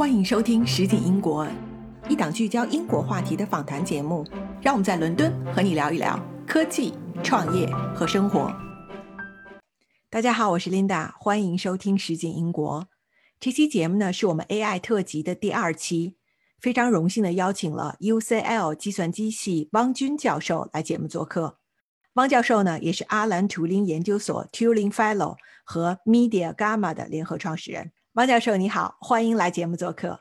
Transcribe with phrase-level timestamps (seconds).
[0.00, 1.44] 欢迎收听《实景英国》，
[2.08, 4.26] 一档聚焦英国话题的访谈节目。
[4.62, 8.50] 让我们在伦敦和你聊一聊科技、创业和生活。
[10.08, 12.80] 大家好，我是 Linda，欢迎收听《实景英国》。
[13.38, 16.16] 这期节目呢，是我们 AI 特辑的第二期，
[16.58, 21.58] 非常荣幸的邀请了 UCL 计算机系汪军教授来节目做客。
[22.14, 27.92] 汪教授呢，也是阿兰图灵研究所 Turing Fellow 和 Media Gamma 的联合创始人。
[28.14, 30.18] 王教授，你好，欢迎来节目做客。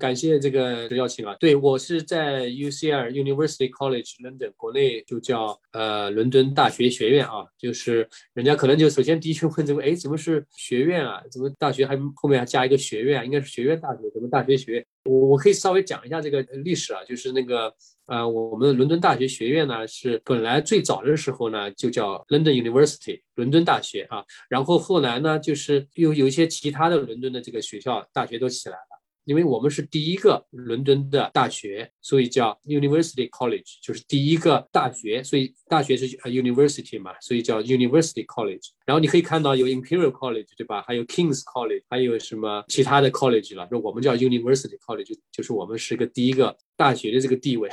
[0.00, 1.36] 感谢这个邀请啊！
[1.38, 11.22] 对我是在 UCL University College London，国内就叫呃伦敦大学学院啊，就是人家可能就首先第一句问这个，哎，怎么是学院啊？
[11.30, 13.24] 怎么大学还后面还加一个学院啊？
[13.24, 14.86] 应该是学院大学，什么大学学院？
[15.04, 17.70] 我我可以稍微讲一下这个历史啊，就是那个
[18.06, 28.85] 呃，我们伦敦大学学院呢是本来最早的时候呢就叫 London University，伦敦大学啊，然后后来呢就是又有一些其他的伦敦的这个学校大学都起来了。
[29.26, 38.68] 因为我们是第一个伦敦的大学，所以叫 University College，就是第一个大学，所以大学是 University 嘛，所以叫 University College。
[38.86, 40.80] 然后你可以看到有 Imperial College，对吧？
[40.86, 43.66] 还有 King's College，还有什么其他的 college 了？
[43.68, 47.68] 说我们叫 University College，就是我们是个第一个大学的这个地位，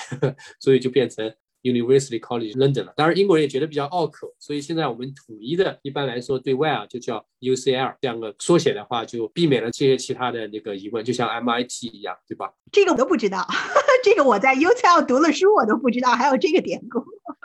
[0.60, 1.34] 所以就变成。
[1.64, 12.52] University College London 了，当然英国人也觉得比较拗口，所以现在我们统一的，一般来说对外啊就叫 UCL 这样的缩写的话，就避免了这些其他的那个疑问，就像 MIT 一样，对吧？
[12.72, 13.48] 这个我都不知道，
[14.04, 17.00] 这个我在 UCL 读了书，我都不知道还有这个典故。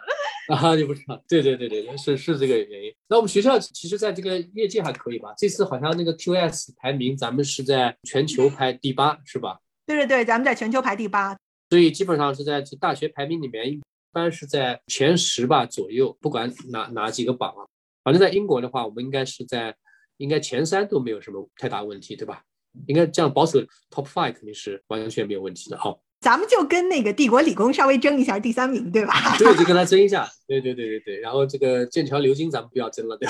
[0.53, 1.23] 啊，你不知道？
[1.29, 2.93] 对对对对，是是这个原因。
[3.09, 5.33] 那我们学校其实在这个业界还可以吧？
[5.39, 9.59] 这次好像那个 QS 排名，咱们是在全球排第八，是吧？
[9.87, 11.37] 对对对，咱们在全球排第八，
[11.71, 13.81] 所以基本上是在大学排名里面。
[14.19, 17.63] 一般是在前十吧左右，不管哪哪几个榜啊，
[18.03, 19.73] 反正在英国的话，我们应该是在
[20.17, 22.43] 应该前三都没有什么太大问题，对吧？
[22.89, 23.61] 应该这样保守
[23.93, 25.79] top five 肯定是完全没有问题的。
[25.79, 29.15] 好，咱们就跟那个帝国理工稍微争一下第三名，对吧？
[29.39, 30.29] 对，就跟他争一下。
[30.49, 31.21] 对对对对对。
[31.21, 33.29] 然后这个剑桥流金咱们不要争了，对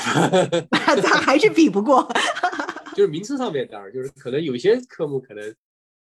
[0.70, 0.96] 吧？
[1.02, 2.10] 咱还是比不过。
[2.96, 5.54] 就是名次上面当然就是可能有些科目可能。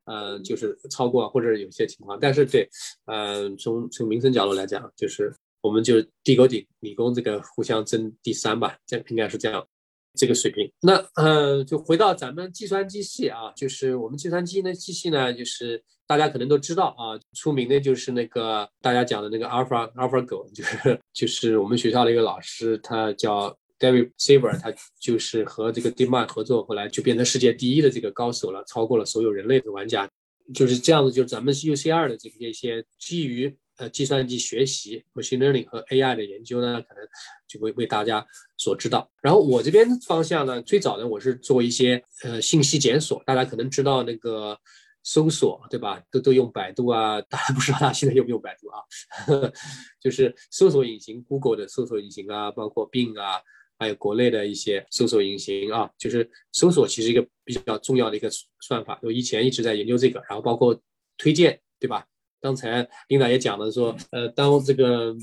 [0.05, 2.69] 嗯，就是超过或者有些情况，但是对，
[3.07, 9.67] 嗯，从从民生角度来讲，就是我们就地沟底理工这个互相争第三吧，这应该是这样
[10.15, 10.71] 这个水平。
[10.81, 23.57] 那呃，就回到咱们计算机系啊，就是我们计算机的机器呢，就是大家可能都知道啊，出名的就是那个大家讲的那个 Alpha AlphaGo，就是就是我们学校的一个老师，他叫。
[23.83, 30.09] David Saver，他就是和这个 DeepMind 合作，后来就变成世界第一的这个高手了，超过了所有人类的玩家。
[30.55, 37.03] 就是这样子，就是咱们 UCR 的这些一些基于呃计算机学习、machine learning 和 AI 的研究呢，可能
[37.49, 38.27] 就会为大家
[38.57, 39.11] 所知道。
[39.23, 44.59] 然后我这边方向呢，最早呢我是做一些呃信息检索，大家可能知道那个
[45.05, 46.03] 搜索对吧？
[46.11, 48.83] 都都用百度啊，大家不知道大家现在用不用百度啊？
[50.03, 53.41] 就是搜索引擎，Google 的搜索引擎啊，包括 Bing 啊。
[53.83, 58.99] 还有国内的一些搜索引擎啊，就是搜索其实一个比较重要的一个算法。
[59.03, 60.81] 我以前一直在研究这个，然后包括
[61.19, 62.07] 推荐，对吧？
[62.41, 65.15] 刚才领导也讲了，说呃，当这个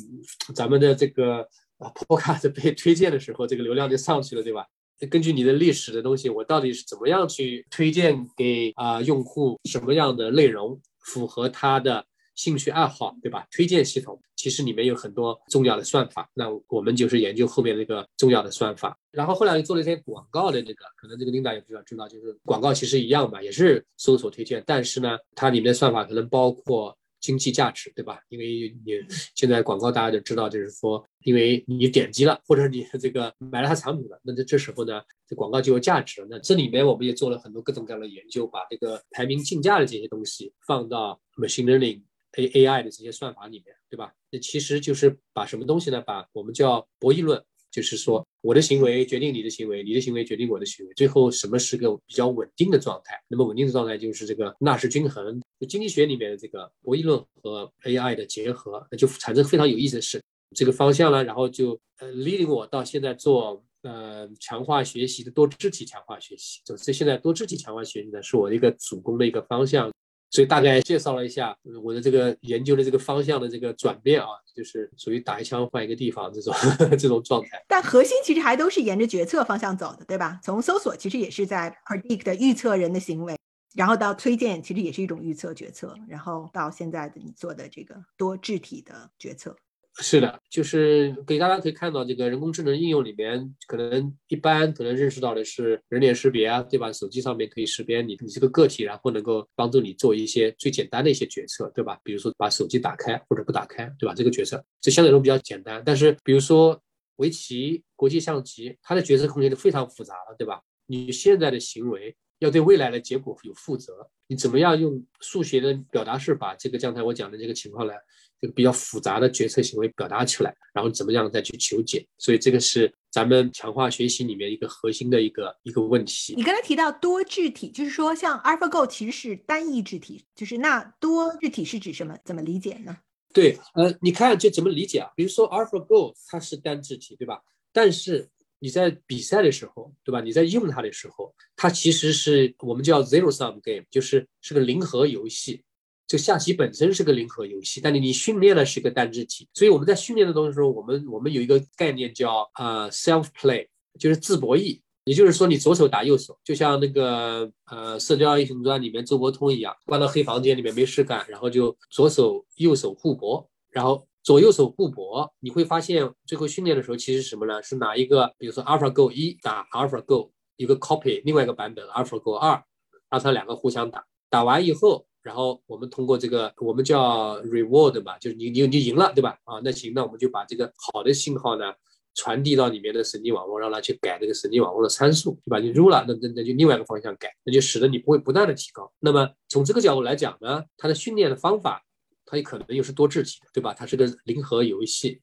[0.54, 1.38] 咱们的这个
[1.78, 4.66] 啊 Podcast 被推荐的时候，这个流量就上去了，对吧？
[5.10, 12.06] 根据你的历史的东西，我到底是怎么样去推荐给啊用户什么样的内容，符合他的。
[12.40, 13.46] 兴趣爱好，对吧？
[13.52, 18.98] 推荐系统其实里面有很多重要的算法，那我们就是研究后面那个重要的算法。
[19.12, 28.22] 然后后来又做了一些广告的那个，可能这个领导也比较知道，就是广告其实一样嘛，也是搜索推荐，但是呢，它里面的算法可能包括经济价值，对吧？
[28.30, 28.94] 因为你
[29.36, 36.26] 现在广告大家就知道，就是说，因为你点击了或者你这个买了它产品了，那这这时候呢，这广告就有价值。
[36.30, 42.02] 那这里面我们也做了很多各种各样的研究，把这个排名竞价的这些东西放到 machine learning。
[42.38, 44.14] A A I 的这些算法里面，对吧？
[44.32, 46.02] 那其实就是把什么东西呢？
[46.02, 53.20] 把我们叫博弈论，就是说我的行为决定你的行为，你的行为决定我的行为，最后什么是个比较稳定的状态？
[53.28, 55.42] 那么稳定的状态就是这个纳什均衡。
[55.60, 60.22] 就经济学里面的这个博弈论和 A I 的结合，那就产生非常有意思的事。
[60.56, 66.62] 这个方向呢，然后就呃 leading 我到现在做呃强化学习的多肢体强化学习。
[66.64, 69.92] 就这现在多肢体强化学习呢，是我的一个主攻的一个方向。
[70.32, 76.54] 所以大概介绍了一下我的这个研究的这个方向的这个转变啊，就是属于打一枪换一个地方这种
[76.98, 77.64] 这种状态。
[77.68, 80.40] 但核心其实还都是沿着决策方向走的，对吧？
[80.44, 83.36] 从搜索其实也是在 predict 预测人的行为，
[83.76, 89.56] 然后到推荐其实也是一种预测决策，然后到现在的你做的这个多智体的决策。
[90.02, 96.92] 是的，就是给大家可以看到，这个人工智能应用里面，可能一般可能认识到的是人脸识别啊，对吧？
[96.92, 102.00] 手机上面可以识别你你这个个体，然后能够帮助你做一些最简单的一些决策，对吧？
[102.02, 104.14] 比如说把手机打开或者不打开，对吧？
[104.16, 105.84] 这个决策这相对来说比较简单。
[105.86, 106.82] 但是比如说
[107.18, 110.62] 围棋、国际象棋，它的决策空间就非常复杂了，对吧？
[110.88, 112.16] 你现在的行为。
[112.40, 117.92] 要对未来的结果有负责，你怎么样用数学的表达式把这个刚才我讲的这个情况呢，
[118.42, 122.08] 这个比较复杂的决策行为表达出来，然后怎么样再去求解？
[122.18, 126.36] 所以这个是咱们强化学习里面一个核心的一个一个问题。
[126.36, 132.18] 你刚才提到多质体，就是说像 AlphaGo 其实是单一质体，就是那多质体是指什么？
[132.24, 132.98] 怎么理解呢？
[133.34, 135.10] 对，呃，你看这怎么理解啊？
[135.16, 137.42] 比如说 AlphaGo 它是单质体，对吧？
[137.72, 138.28] 但是
[138.60, 140.22] 你在比赛的时候，对吧？
[140.22, 145.62] 你在用它的时候，它其实是我们叫 zero sum game，就是是个零和游戏。
[146.10, 149.48] 这下棋本身是个零和游戏，但是你训练的是个单字体。
[149.54, 153.68] 所以我们在训练的东西时候，我们我们有一个概念叫呃 self play，
[154.00, 154.82] 就是自博弈。
[155.06, 164.06] 也就是说，你左手打右手，就像那个呃《射雕英雄传》里面周伯通一样，关到黑房间里面没事干，然后就左手右手互搏，然后。
[164.22, 167.64] 左右手互搏，你会发现最后训练的时候其实是什么呢？
[167.64, 172.62] 是拿一个，比如说 AlphaGo 一打 AlphaGo 一个 copy，另外一个版本 AlphaGo 二，
[173.10, 174.06] 让它两个互相打。
[174.30, 179.38] 打完以后，然后我们通过这个我们叫 reward 嘛，就是你你你赢了，对吧？
[179.44, 181.74] 啊，那行，那我们就把这个好的信号呢
[182.16, 185.60] 传递到里面的神经网络，让它去改这个神经网络的参数，对吧？
[185.60, 188.92] 你入了，那那那就另外一个方向改，那就使得你不会不断的提高。
[189.00, 191.84] 那么从这个角度来讲呢，它的训练的方法。
[192.32, 193.74] 它也可能又是多质体的，对吧？
[193.74, 195.20] 它是个零和游戏，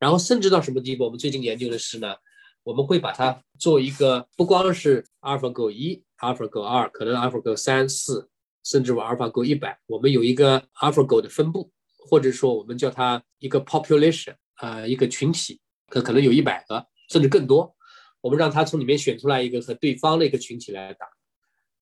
[0.00, 1.04] 然后甚至到什么地步？
[1.04, 2.16] 我们最近研究的是呢，
[2.64, 8.28] 我们会把它做一个不光是 AlphaGo 一、AlphaGo 二，可能 AlphaGo 三四，
[8.68, 17.74] 甚至我 AlphaGo 一百，我们有一个 AlphaGo 的分布，或者说我们叫它一个 population，呃，一个群体，可可能有一百个，甚至更多，
[18.20, 21.06] 我们让它从里面选出来一个和对方的一个群体来打，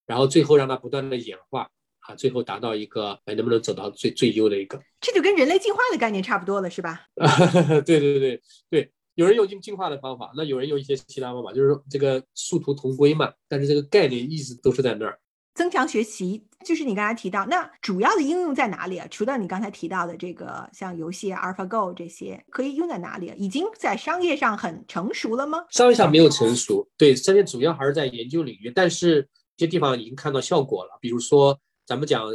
[0.07, 1.69] 然后最后让它不断的演化。
[2.07, 4.81] 啊，最后达到一个，哎，能不能走到最最优的一个？
[5.01, 7.01] 这就跟人类进化的概念差不多了，是吧？
[7.85, 8.41] 对对对
[8.71, 13.33] 对，有人用进进化的方法，那有人用一些其他方法，就是说这个殊途同归嘛。
[13.49, 15.19] 但是这个概念一直都是在那儿。
[15.57, 19.07] 增强学习就是你刚才提到，那主要的应用在哪里啊？
[19.11, 23.33] 除了你刚才提到的这个像游戏 AlphaGo 这些，可以用在哪里？
[23.37, 25.65] 已经在商业上很成熟了吗？
[25.71, 31.59] 商业上没有成熟，对，商业主要还是在研究领域，但是一些地方已经看到效果了，比如说。
[31.89, 32.29] 咱们讲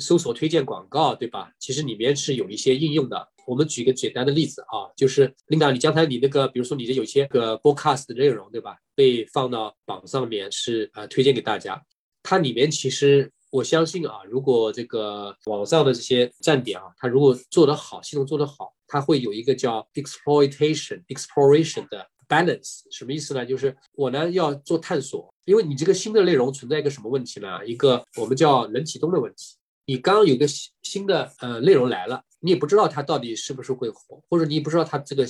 [0.00, 1.52] 搜索推荐广告，对吧？
[1.60, 3.28] 其实里面是有一些应用的。
[3.46, 8.76] 我们举个简单的例子啊，就是 Linda，你刚才你那个，比如说你的有些个 broadcast 的内容，对吧？
[8.96, 11.80] 被放到榜上面是呃推荐给大家。
[12.28, 22.80] 它里面其实我相信啊，如果这个网上的这些站点啊，它如果做得好，系统做得好，它会有一个叫 exploitation exploration 的 balance。
[22.90, 23.46] 什么意思呢？
[23.46, 25.32] 就是我呢要做探索。
[25.44, 27.64] 因为你这个新的内容存在一个什么问题呢？
[27.64, 29.54] 一个我们叫冷启动的问题。
[29.84, 35.24] 你刚刚有个新新的呃内容来了，你也不知道它到底是不是会火，或者你也不知道它这个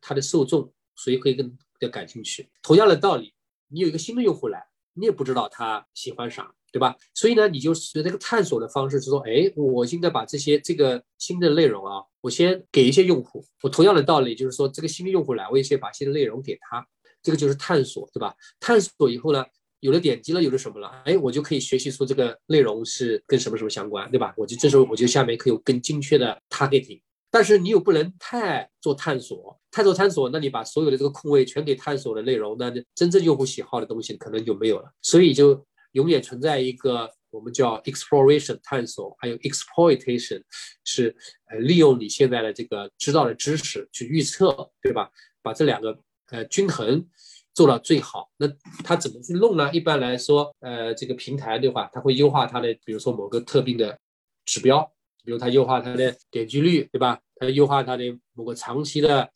[0.00, 2.48] 它的受众谁会更更感兴趣。
[2.62, 3.34] 同样的道理，
[3.66, 4.64] 你有一个新的用户来，
[4.96, 6.96] 你也不知道他喜欢啥，对吧？
[7.14, 13.44] 所以呢，你就是这个探索的方式是说，哎，我应该把这些这个新的内容啊，我先给一些用户。
[13.62, 16.86] 我同样的道理就是说，这个新的用户来，我也先把新的内容给他。
[17.22, 18.34] 这个就是探索，对吧？
[18.60, 19.44] 探索以后呢，
[19.80, 20.88] 有了点击了，有了什么了？
[21.04, 24.32] 哎，我就可以学习出这个内容是跟什么什么相关，对吧？
[24.36, 27.00] 我就这时候我就下面可以有更精确的 targeting。
[27.36, 34.90] 但是你又不能太做探索，太做探索，那你把所有的这个空位全给探索的内容，那真正用户喜好的东西可能就没有了。
[35.02, 35.62] 所以就
[35.92, 40.42] 永远存在一个我们叫 exploration 探索，还有 exploitation
[40.82, 41.14] 是
[41.50, 45.10] 呃利用你现在的这个知道的知识去预测，对吧？
[45.42, 45.98] 把这两个。
[46.30, 47.06] 呃，均衡
[47.54, 48.48] 做到最好，那
[48.82, 49.70] 它怎么去弄呢？
[49.72, 53.96] 一般来说，呃，这个平台的话，它会优化它的，比如说某个特定的
[54.44, 54.82] 指标，
[55.22, 57.20] 比如它优化它的点击率，对吧？
[57.36, 59.30] 它优化它的某个长期的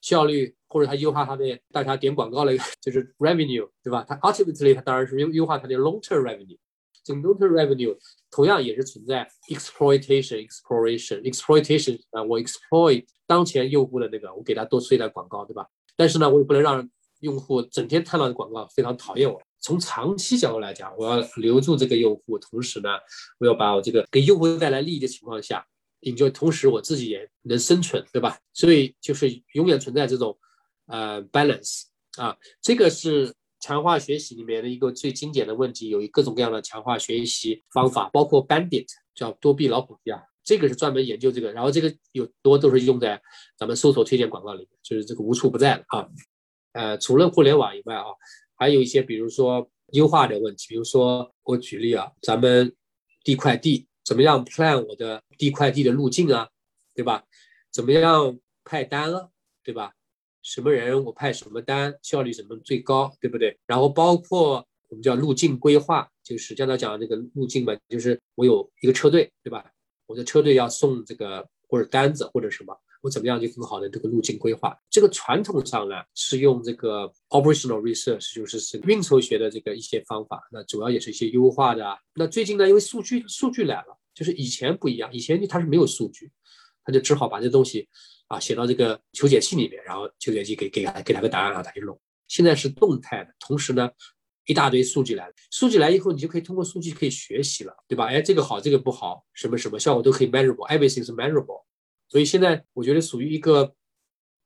[0.00, 4.04] 效率，或者它优化它的大家点广告的，就是 revenue，对吧？
[4.08, 6.56] 它 ultimately 它当然是优优化它的 long-term revenue。
[7.04, 7.96] 这个 long-term revenue
[8.30, 15.66] 同样也是存在 exploitation，exploration，exploitation 啊，我 exploit 当前用户的那个，我给他多出一点广告，对吧？
[15.96, 16.88] 但是呢，我也不能让
[17.20, 19.40] 用户整天看到的广告非常讨厌我。
[19.60, 22.88] 从长期角度来讲，我要留住这个用户，同时呢，
[23.38, 25.66] 我要把我这个给用户带来利益的情况下，
[26.02, 28.38] 也就同时我自己也能生存，对吧？
[28.52, 30.36] 所以就是永远存在这种
[30.86, 31.84] 呃 balance
[32.18, 43.22] 啊，这个是强化学习里面的一个最经典的问题，有各种各样的强化学习方法，包括 Bandit 叫多臂老虎机啊，这个是专门研究这个，然后这个有多都是用在
[43.56, 46.08] 咱们搜索推荐广告里面，就是这个无处不在的啊。
[46.72, 48.04] 呃，除了互联网以外啊，
[48.56, 52.74] 还有一些比如说优化的问题，比如说我举例啊，咱们
[53.22, 56.48] 递快递怎么样 plan 我的递快递的路径啊，
[56.94, 57.24] 对吧？
[57.70, 59.28] 怎么样派单啊，
[59.62, 59.94] 对吧？
[60.42, 63.58] 什么人我派什么单，效率怎么最高，对不对？
[63.66, 69.70] 然后包括我们叫路径规划，就是刚才讲的那个路径嘛，就是我有一个车队，对吧？
[70.06, 74.74] 我的车队要送这个或者单子或者什么，我怎么样就更好的这个路径规划？
[74.88, 81.84] 这个传统上呢是用这个 operational research，就是是运筹学的这个一些方法，那主要也是一些优化的。
[82.14, 86.30] 那最近呢，因为数据数据来了，就是以前不一样，以前它是没有数据，
[86.84, 87.88] 他就只好把这东西。
[88.28, 92.00] 啊，写到这个求解器里面，然后求解器给给给他个答案啊，他就弄。
[92.28, 93.90] 现在是动态的，同时呢，
[94.46, 98.06] 一大堆数据来了，数据来以后，你就可以通过数据可以学习了，对吧？
[98.06, 101.62] 哎，这个好，这个不好，什么什么效果都可以 measurable，everything is measurable。
[102.12, 103.74] 所以现在我觉得属于一个，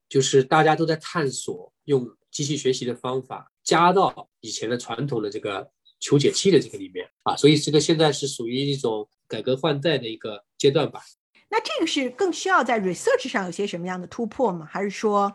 [0.08, 5.68] 就是大家都在探索用机器学习的方法加到以前的传统的这个
[5.98, 11.02] 求解器的这个里面啊，所以这个现在是属于一种改革换代的一个阶段吧。
[11.48, 14.64] 那这个是更需要在 research 上有些什么样的突破吗？
[14.64, 15.34] 还是说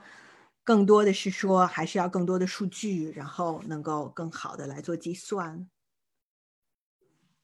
[0.64, 5.68] 更多的是说还是要更多的数据，然后能够更好的来做计算？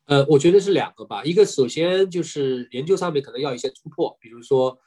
[0.08, 1.24] 呃，我觉得是两个吧。
[1.24, 4.78] 一个首先就是研究上面可能要一些突破，比如说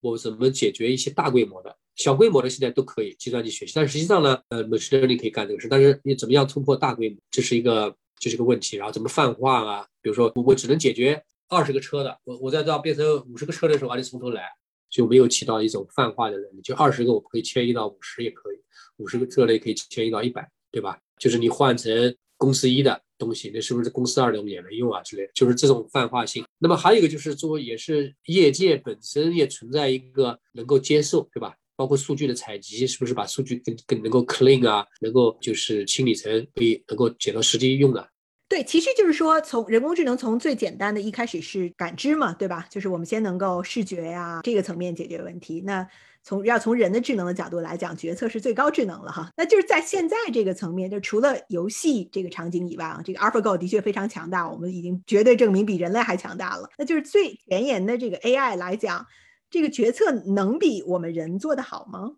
[0.00, 8.76] 我怎么解决一些大规模的、小规模的现在都可以计算机学习，但实际上呢，呃，Mostly 你可以干这个事，但是你怎么样突破大规模，这是一个这是个问题。
[8.76, 9.86] 然后怎么泛化啊？
[10.02, 11.22] 比如说我只能解决。
[11.48, 14.42] 二十个车的，我我在这变成五十个车的时候，还得从头来，
[14.90, 16.60] 就没有起到一种泛化的能力。
[16.60, 18.56] 就二十个，我可以迁移到五十也可以，
[18.96, 20.98] 五十个车类可以迁移到一百，对吧？
[21.20, 25.28] 就是你换成公司一的东西，那是不是公司二的也能用啊之类？
[25.34, 26.44] 就是这种泛化性。
[26.58, 31.54] 那么还有一个就是说，也是业界本身也存在一个能够接受，对吧？
[31.76, 38.08] 包括数据的采集，是不是把数据更更能够 clean 啊，能够就是清理成可以能够捡到实际用的。
[38.48, 42.66] 对，其实就是说，从人工智能从最简单的一开始是感知嘛，对吧？
[42.70, 45.60] 就是我们先能够视觉呀这个层面解决问题。
[45.66, 45.86] 那
[46.26, 49.30] 从要从人的智能的角度来讲，决策是最高智能了哈。
[49.36, 56.68] 那就是在现在这个层面，就除了游戏这个场景以外啊，这个 AlphaGo 的确非常强大，我们已经绝对证明比人类还强大了。
[56.76, 59.06] 那就是最前沿的这个 AI 来讲，
[59.48, 62.16] 这个决策能比我们人做得好吗？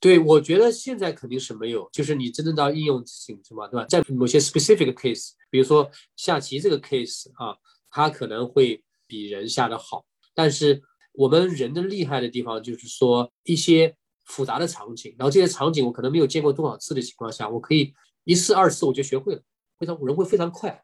[0.00, 3.68] 对，我觉得现在肯定是没有，就是你真正到应用性是吧？
[3.68, 3.86] 对吧？
[3.88, 7.56] 在某些 specific case，比如说下棋这个 case 啊，
[7.88, 10.04] 它可能会比人下的好。
[10.34, 10.82] 但是
[11.16, 17.92] 我们人的厉害的地方就是说一些复杂的场景，然后这些场景我可能没有见过多少次的情况下，我可以
[18.24, 19.42] 一次二次我就学会了，
[19.78, 20.80] 非常人会非常快。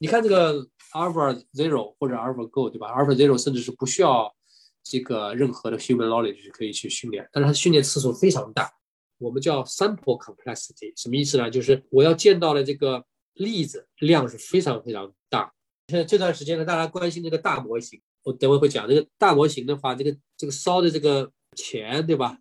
[0.00, 4.34] 你看这个 Alpha Zero 或者 Alpha Go 对吧？Alpha Zero 甚至是不需要。
[4.86, 8.70] 这个任何的 human knowledge 可以去训练，但是它训练次数非常大。
[9.16, 11.50] 我们叫 sample complexity，什么意思呢？
[11.50, 15.50] 就是我要见到的这个例子量是非常非常大。
[15.88, 22.36] 现在这段时间呢，大家关心这个大模型，我等会会讲这个大模型的话，这个这个烧的这个钱，对吧？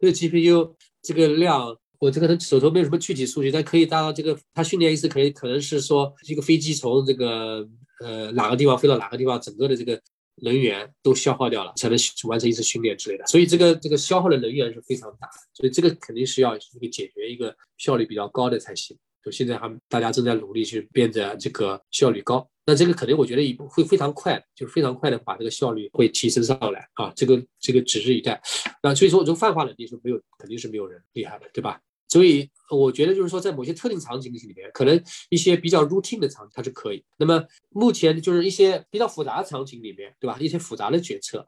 [0.00, 7.68] 这个 GPU 这个量，我这个手头没有什么具体数据，但可以达到这个，它训练一次可以可能是说一个飞机从这个
[8.00, 10.00] 呃哪个地方飞到哪个地方，整个的这个。
[10.42, 18.94] 能源都消耗掉了，才能完成一次训练之类的，所以这个这个消耗的能源是非常大，所以这个肯定是要一个解决一个效率比较高的才行。
[19.26, 28.40] 就现在还大家正在努力去变得这个效率高，那这个肯定我觉得也会非常快，就是非常快的把这个效率会提升上来啊，这个这个指日以待。
[28.84, 31.80] 那所以说，这个泛化能力是没有，肯定是没有人厉害的，对吧？
[32.08, 37.04] 所以我觉得就是说，在某些特定场景里面，可能一些比较 routine 的场景它是可以。
[37.16, 40.38] 那么目前就是一些比较复杂的场景里面，对吧？
[40.40, 41.44] 一些复杂的决策，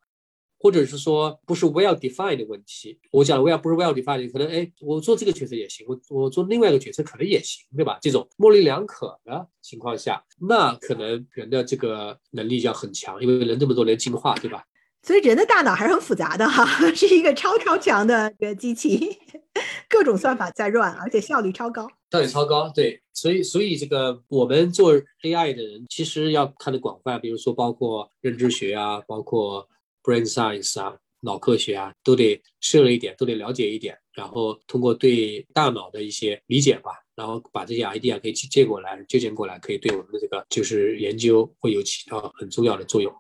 [0.58, 7.98] 或者是说不是 well defined 的问题，我讲 well 不是 well defined，可能哎，我做这个决策也行，我我做另外一个决策可能也行，对吧？
[8.02, 14.64] 这种模棱两可的情况下，那可能人的这个能力要很强，因为人这么多年进化，对吧？
[15.02, 19.16] 所以人的大脑还是很复杂的哈， 是一个超超强的个机器，
[19.88, 21.88] 各种算法在 run，而且效率超高。
[22.10, 23.00] 效率超高，对。
[23.14, 29.68] 所以，所以这个我们做 AI 的人，其实要看的广泛，比如说包括认知学啊，包括
[30.02, 43.12] brain science 啊，脑科学啊，都得涉了一点，都得了解一点，然后通过对大脑的一些理解吧，然后把这些 idea 可以借过来，借鉴过来，可以对我们的这个就是研究会有起到很重要的作用。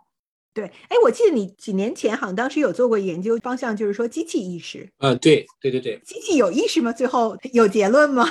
[0.54, 4.90] 对，哎，我记得你几年前好像当时有做过研究，方向就是说机器意识。
[4.98, 6.00] 呃，对，对对对。
[6.04, 6.92] 机器有意识吗？
[6.92, 8.28] 最后有结论吗？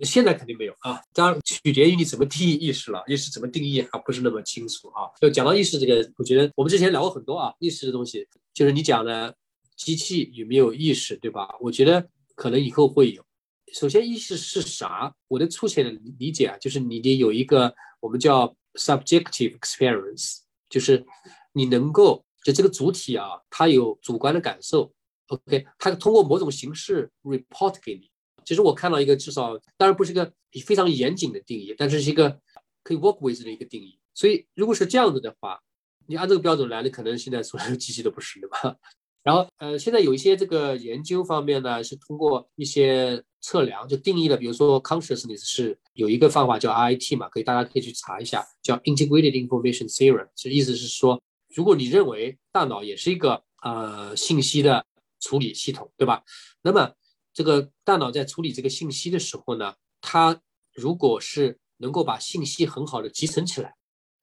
[0.00, 3.02] 现在肯定没有啊，当然取决于你怎么定义意识了。
[3.06, 5.06] 意识怎么定义还不是那么清楚啊。
[5.20, 9.34] 就讲到意识这个，我觉得我们之前聊过很多啊，意识的东西，就是你讲的
[9.76, 11.54] 机器有没有意识，对吧？
[11.60, 13.24] 我觉得可能以后会有。
[13.72, 15.14] 首先，意识是啥？
[15.28, 21.04] 我的粗浅的理解啊，就是你得有一个我们叫 subjective experience，就是
[21.52, 24.92] 你能够就这个主体啊，它有主观的感受。
[25.28, 28.10] OK，它通过某种形式 report 给你。
[28.44, 30.32] 其实我看到一个，至少当然不是一个
[30.66, 32.38] 非常严谨的定义，但是是一个
[32.82, 33.98] 可以 work with 的一个定义。
[34.14, 35.60] 所以如果是这样子的话，
[36.06, 38.76] 你按这个标准来，那可能现在所有的机器都不是的吧？
[39.22, 51.22] 然后呃，现在有一些这个研究方面呢，是通过一些测量就定义了，比如说 consciousness 是有一个方法叫 RIT 嘛，可以大家可以去查一下，叫 Integrated Information Theory，其实意思是说，
[51.54, 54.84] 如果你认为大脑也是一个呃信息的
[55.20, 56.24] 处理系统，对吧？
[56.62, 56.92] 那么
[57.32, 60.40] 这个大脑在处理这个信息的时候呢，它
[60.74, 63.74] 如果是能够把信息很好的集成起来，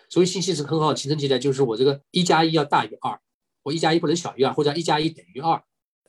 [0.09, 3.19] 所谓信息是很好集成起来，就是我这个一加一要大于二，
[3.63, 5.61] 我一加一不能小于二，或者一加一等于二，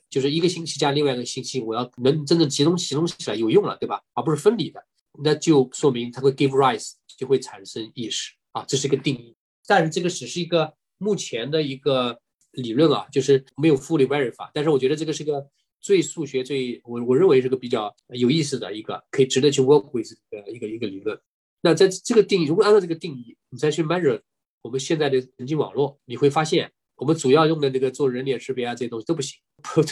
[0.09, 4.01] 就是一个信息加另外一个信息，我要能真正集中集中起来有用了，对吧？
[4.13, 4.83] 而不是分离的，
[5.23, 9.35] 那就说明它会 give rise，就会产生意识啊，这是一个定义。
[9.65, 12.19] 但是这个只是一个目前的一个
[12.51, 14.49] 理论啊，就是没有 fully verify。
[14.53, 15.49] 但是我觉得这个是个。
[15.81, 21.19] 最数学最我我认为是个比较有意思的一个可以值得去 work with 的一个一个理论。
[21.61, 24.21] 那在这个定义，如果按照这个定义，你再去 measure
[24.61, 29.39] 我们现在的神经网络，你会发现我们主要用的那个做人脸识别啊这些东西都不行，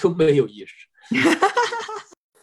[0.02, 0.88] 都没有意识。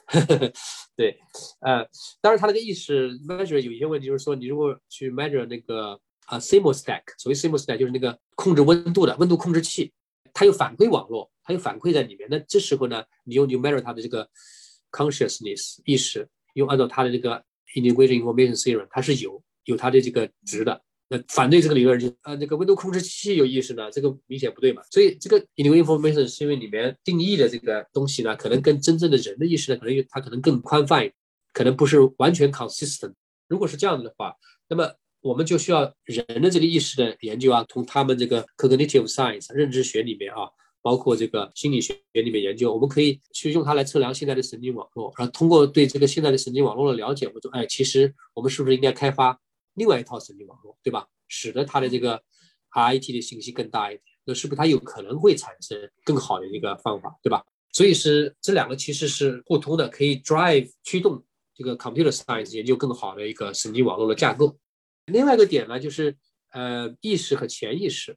[0.96, 1.18] 对，
[1.60, 1.86] 呃，
[2.20, 9.92] 当然它那个意识 measure 有一些问题，就是说你如果去 measure 那个啊 thermostat，所谓 thermostat 就是那个控制温度的温度控制器。
[10.37, 12.28] 它有反馈网络，它有反馈在里面。
[12.31, 14.28] 那这时候呢，你用 numeric 它的这个
[14.93, 17.43] consciousness 意识，用按照它的这个
[17.75, 20.78] integrated information theory，它是有有它的这个值的。
[21.09, 24.83] 那反对这个理论就呃，那个温度控制器有意识呢，这个明显不对嘛。
[24.90, 31.11] 所以这个 integral information theory 里面定义的这个东西呢，可能跟真正的人的意识呢，可能它可能更宽泛，
[31.55, 33.14] 可能不是完全 consistent。
[33.49, 34.37] 如果是这样子的话，
[34.69, 34.93] 那么。
[35.26, 40.48] 我们就需要人的这个意识的研究啊，从他们这个 cognitive science 认知学里面啊，
[40.81, 49.37] 包括这个心理学里面研究，我们可以去用它来测量现在的神经网络，然后通过对这个现在的神经网络的了解，我们说，哎，其实我们是不是应该开发
[49.74, 51.09] 另外一套神经网络，对吧？
[51.27, 52.22] 使得它的这个
[52.70, 57.44] RIT 的信息更大一点，那是不是它有可能会产生更好的一个方法，对吧？
[57.72, 61.20] 所以是这两个其实是互通的，可以 drive 驱动
[61.53, 64.57] 这个 computer science 研究更好的一个神经网络的架构。
[65.07, 66.16] 另外一个点呢，就是
[66.51, 68.16] 呃意识和潜意识。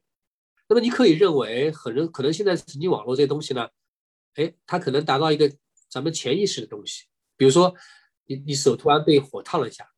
[0.68, 3.68] 那么你可以认为，可能可能现在神经网络这东西呢，
[4.34, 5.52] 哎，它可能达到一个
[5.88, 7.06] 咱们潜意识的东西。
[7.36, 7.74] 比如说，
[8.26, 9.88] 你你手突然被火烫了一下，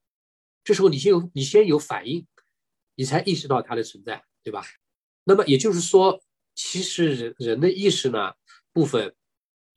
[0.65, 2.27] 这时候你先有你先有反应，
[2.95, 4.65] 你才意识到它的存在，对吧？
[5.25, 6.23] 那么也就是说，
[6.55, 8.33] 其实人人的意识呢
[8.73, 9.15] 部分，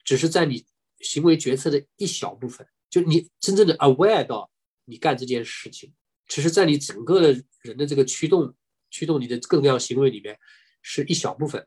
[0.03, 0.65] 只是在你
[0.99, 4.49] 行为决策的一小部分，就你真正的 aware 到
[4.85, 5.93] 你干这件事情。
[6.27, 8.53] 其实，在你整个的人的这个驱动、
[8.89, 10.37] 驱动你的各种各样行为里面，
[10.81, 11.65] 是一小部分，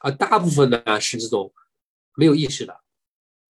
[0.00, 1.52] 而大部分呢是这种
[2.16, 2.74] 没有意识的。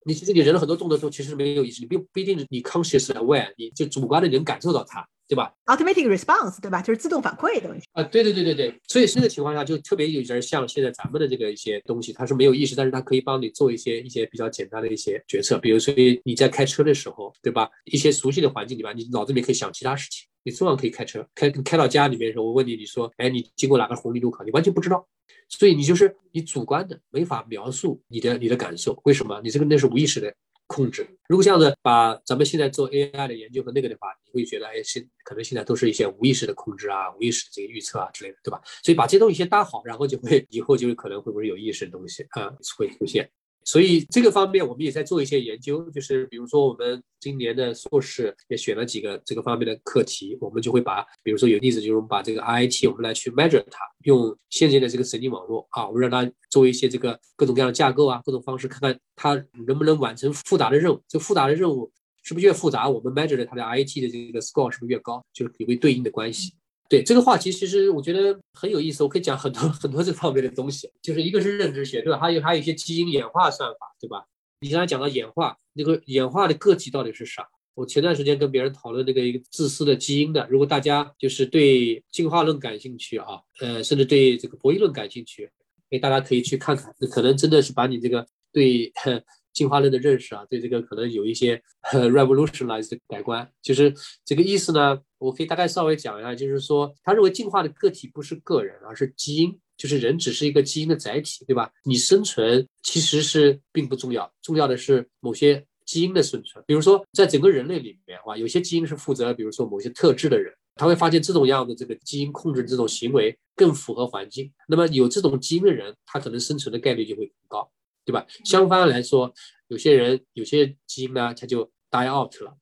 [0.03, 5.07] 你其实你人的很多动作都其实没有意识，你并不一定你 conscious aware，你就主观的能感受到它。
[5.29, 6.81] 对吧？Automatic response，对吧？
[6.81, 8.01] 就是自动反馈的问题啊。
[8.01, 15.59] 对对对对对，所以这个情况下就特别有点像现在咱们的这个一些东西，它是没有意识，但是它可以帮你做一些一些比较简单的一些决策。
[15.59, 17.69] 比如说你在开车的时候，对吧？
[17.85, 21.23] 一些熟悉的环境里边，你脑子里面可以想其他事情，你照样可以开车。
[21.35, 24.43] 开开到家里面的时候，我问你，你说，哎，你经过哪个红绿路口？
[24.43, 25.07] 你完全不知道，
[25.47, 28.99] 所以你就是你主观的没法描述你的你的感受。
[29.03, 29.39] 为什么？
[29.43, 30.33] 你这个那是无意识的。
[30.69, 38.61] 控制，如果这样子把咱们现在做 AI 的研究和那个的话，你会觉得，哎，现可能现在都是一些无意识的控制啊，无意识的这个预测啊之类的，对吧？
[38.83, 43.27] 所以把这些东西先搭好，然后就会以后就可能会不会有意识的东西啊会出现。
[43.65, 59.35] 所以这个方面我们也在做一些研究，就是比如说我们今年的硕士也选了几个这个方面的课题，我们就会把，比如说有例子就是我们把这个 RIT 我们来去 measure 它，用现在的这个神经网络啊，我们让它做一些这个各种各样的架构啊，各种方式，看看它
[59.67, 61.03] 能不能完成复杂的任务。
[61.07, 61.91] 这复杂的任务
[62.23, 66.53] 是不是越复杂，我们 measure 的它的 RIT 的这个 score 是不是越高，就是有个对应的关系。
[66.89, 70.91] 对这个话题，其实我觉得很有意思，我可以讲很多 很多这方面的东西。
[71.01, 72.19] 就是一个是认知学，对吧？
[72.19, 74.25] 还有还有一些基因演化算法，对吧？
[74.61, 77.47] 你刚才讲到演化，那个演化的个体到底是啥？
[77.75, 80.45] 我前段时间跟别人讨论那个一个自私的基因的。
[80.49, 85.49] 如果大家就是对进化论感兴趣啊，呃，甚至对这个博弈论感兴趣，
[85.91, 86.93] 哎，大家可以去看看。
[87.09, 88.91] 可能真的是把你这个对
[89.53, 91.61] 进化论的认识啊，对这个可能有一些
[91.93, 93.49] revolutionized 改观。
[93.61, 93.93] 就是
[94.25, 101.71] 这个意思呢，我可以大概稍微讲一下，就是说他认为进化的个体不是个人，而是基因，就是人只是一个基因的载体，对吧？
[101.83, 106.63] 你生存其实是并不重要，重要的是某些基因的生存。
[106.65, 110.51] 比如说，在整个人类里面，哇，有些基因是负责，比如说某些特质的人。
[110.75, 117.69] 他会发现这种样的这个基因控制这种行为更符合环境，那么有这种基因的人，他可能生存的概率就会更高，
[118.05, 118.25] 对吧？
[118.45, 119.33] 相反来说，
[119.67, 122.55] 有些人有些基因呢，他就 die out 了，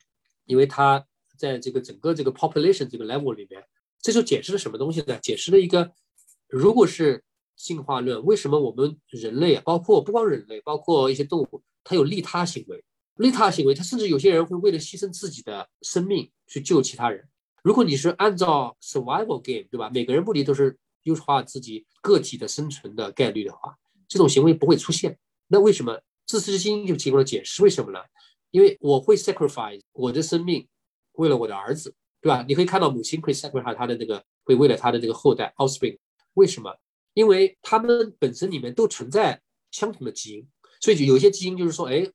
[0.48, 1.06] 因为他
[1.38, 3.64] 在这个整个这个 population 这个 level 里面，
[4.02, 5.18] 这就解释了什么东西呢？
[5.22, 5.92] 解释了一个，
[6.48, 7.24] 如果是
[7.56, 12.84] 进化论，为什么我们人类啊，包括不光人类，包括一些动物，它有利他行为，
[13.16, 17.28] 利他行为，它甚至有些人会为了牺牲自己的生命去救其他人。
[17.64, 19.90] 如果你是按照 survival game，对吧？
[19.94, 23.76] 每个人目的都是优化自己个体的生存的概率的话，
[24.08, 25.18] 这种行为不会出现。
[25.48, 27.64] 那为什么自私之心就提供了解释？
[27.64, 28.00] 为什么呢？
[28.52, 30.68] 因为我会 sacrifice 我的生命，
[31.18, 32.44] 为了我的儿子，对吧？
[32.48, 35.98] 你可以看到母亲会 sacrifice 他的这个，会为了他的这个后代 offspring。
[36.34, 36.76] 为什么？
[37.14, 40.48] 因为他们本身里面都存在相同的基因，
[40.82, 42.10] 所以就有些基因就是说，哎，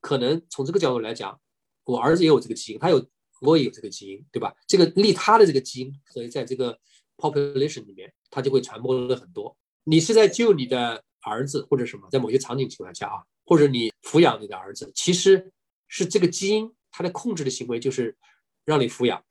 [0.00, 1.40] 可能从这个角度来讲，
[1.84, 3.04] 我儿子也有这个基因，他有。
[3.40, 4.52] 我也有这个基因，对吧？
[4.66, 6.76] 这个利他的这个基因，所以在这个
[7.16, 9.56] population 里面，它就会传播了很多。
[9.84, 15.52] 你是在救你的儿子或者什么，在某些场景情况下啊，或者你抚养你的儿子，其实
[15.86, 18.16] 是这个基因它的控制的行为就是
[18.68, 19.22] 让你抚养，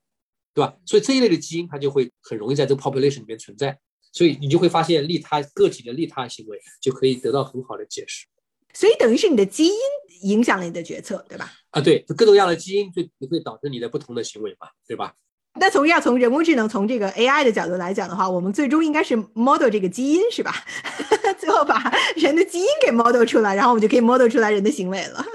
[0.53, 0.73] 对吧？
[0.85, 3.77] 所以这一类的基因它就会很容易在这个 population 里面存在，
[4.11, 8.25] 所以你就会发现利他个体的利他行为就可以得到很好的解释。
[8.73, 9.75] 所以等于是你的基因
[10.21, 11.51] 影响了你的决策，对吧？
[11.69, 15.13] 啊，对，各种各样的基因就会导致你的不同的行为嘛，对吧？
[15.59, 20.53] 那从要从人工智能从这个 AI 的角度来讲的话，我们最终应该是 model 这个基因是吧？
[21.39, 25.25] 最后把人的基因给 model 出来，然后我们就可以 model 出来人的行为了。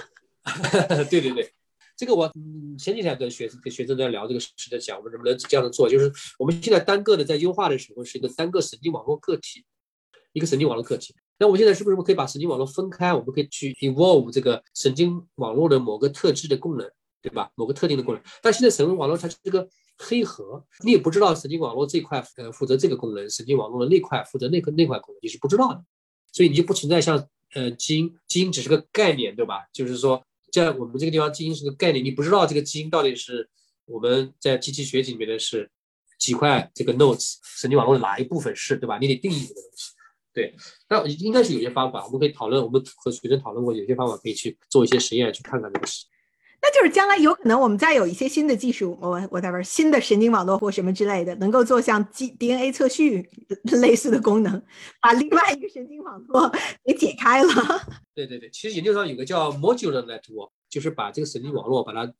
[1.10, 1.52] 对 对对，
[2.02, 2.28] 这个我
[2.76, 9.64] 前几天跟学跟学生在聊这个事，在讲我们能不能这样的做，就是我们现在单个的在优化的时候是一个单个神经网络个体，
[10.32, 11.14] 一个神经网络个体。
[11.38, 13.14] 那我们现在是不是可以把神经网络分开？
[13.14, 16.90] 我们可以去 evolve 这个神经网络的某个特质的功能，
[17.22, 17.48] 对吧？
[17.54, 18.22] 某个特定的功能。
[18.42, 25.84] 但现在神经网络它是这个黑盒，你也不知道神经网络这块呃负责这个功能，神经网络的那块负责那个那块功能，你是不知道的。
[26.32, 29.60] 所以你就不存在像呃基因，基因只是个概念，对吧？
[29.72, 30.20] 就是说
[30.52, 33.48] 在我们这个地方，基因是个概念，你不知道这个基因到底是
[33.86, 35.70] 我们在机器学习里面的是
[36.18, 38.98] 几块这个 notes 神经网络的哪一部分是，对吧？
[38.98, 39.92] 你得定义这个东西。
[40.34, 40.54] 对，
[40.88, 42.62] 那应该是有些方法，我们可以讨论。
[42.62, 46.06] 我们和学生讨论过，有些方法可以去做一些实验，去看看这个事。
[46.62, 53.28] 那就是将来有可能我们再有一些新的技术，我我在玩新的神经网络或什么之类的，能够做像 G DNA 测序
[53.64, 54.62] 类似的功能，
[55.00, 56.50] 把另外一个神经网络
[56.84, 57.52] 给解开了。
[58.14, 62.12] 对对对，其实研究上有个叫 modular network，就是把这个神经网络把它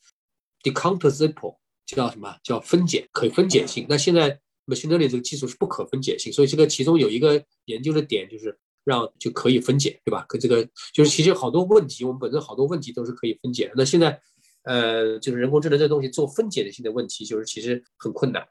[0.62, 3.86] decomposable，叫什么叫分解，可以分解性。
[3.88, 4.40] 那现在。
[4.68, 10.24] machine learning 这个技术是不可分解性，所以这个其中有一个研究的点就是让就可以分解，对吧？
[10.28, 13.72] 可这个就是其实好多问题，我们本身好多问题都是可以分解的。
[13.76, 14.20] 那现在，
[14.64, 18.46] 呃，就是人工智能这东西做分解的性的问题，就是其实很困难，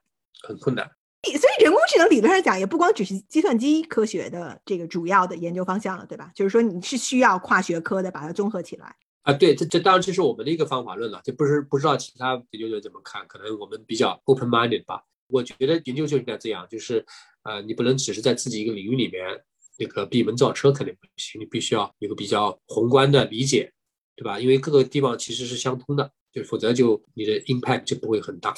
[0.47, 0.89] 很困难。
[1.23, 6.31] 所以人工智能理论上讲，也不光只是计算机科学的这个主要的研究方向了，对吧？
[6.33, 8.95] 就是说你是需要跨学科的把它综合起来。
[9.21, 15.03] 啊，对，这这当然这是我们的一个方法论了，这不是不知道其他研究者怎么看，可能我们比较 open minded 吧。
[15.27, 17.05] 我觉得研究就应该这样，就是，
[17.43, 19.23] 呃，你不能只是在自己一个领域里面
[19.77, 21.39] 那个闭门造车，肯定不行。
[21.39, 23.71] 你必须要有个比较宏观的理解，
[24.15, 24.39] 对吧？
[24.39, 28.53] 因为各个地方其实是相通的，就否则就你的 impact 就不会很大。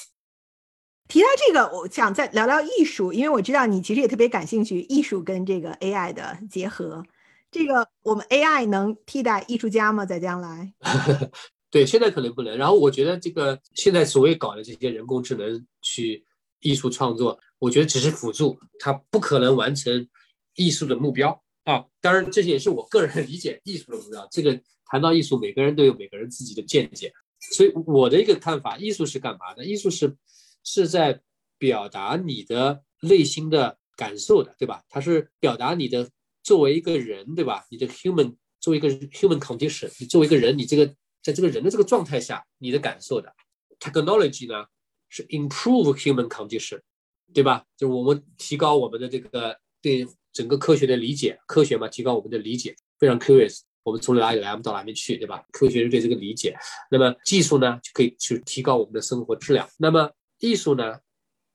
[1.08, 7.04] 提到这个，我想再聊聊艺术，因为我知道你其实也特别感兴趣艺术跟这个 AI 的结合。
[7.52, 10.06] 这个我们 AI 能替代艺术家吗？
[10.06, 10.74] 在将来？
[11.70, 12.58] 对，现在可能不能。
[12.58, 16.26] 然后我觉得这个现在所谓搞的这些人工智能去。
[16.66, 20.08] 艺术创作，我觉得只是辅助，它不可能完成
[20.56, 21.84] 艺术的目标啊。
[22.00, 24.26] 当然，这些也是我个人理解艺术的目标。
[24.32, 24.58] 这个
[24.94, 27.12] 谈到艺术，每个人都有每个人自己的见解。
[27.56, 29.66] 所以我的一个看法，艺术是干嘛的？
[29.66, 30.16] 艺术是
[30.64, 31.20] 是在
[31.58, 34.84] 表达你的内心的感受的，对吧？
[34.90, 36.08] 它是表达你的
[36.44, 37.66] 作为一个人，对吧？
[37.72, 40.86] 你的 human 作为一个 human condition，你作为一个人，你这个
[41.24, 43.34] 在这个人的这个状态下，你的感受的
[43.80, 44.68] technology 呢？
[45.10, 46.80] 是 improve human condition，
[47.34, 47.66] 对吧？
[47.76, 53.62] 就是我们提高我们的这个对整个科学的理解，科学嘛，提高我们的理解，非常 curious。
[53.84, 55.44] 我们从哪里来，我们到哪边去，对吧？
[55.52, 56.58] 科学是对这个理解。
[56.90, 59.68] 那么技术呢，就可以去提高我们的生活质量。
[59.78, 61.00] 那么艺术呢，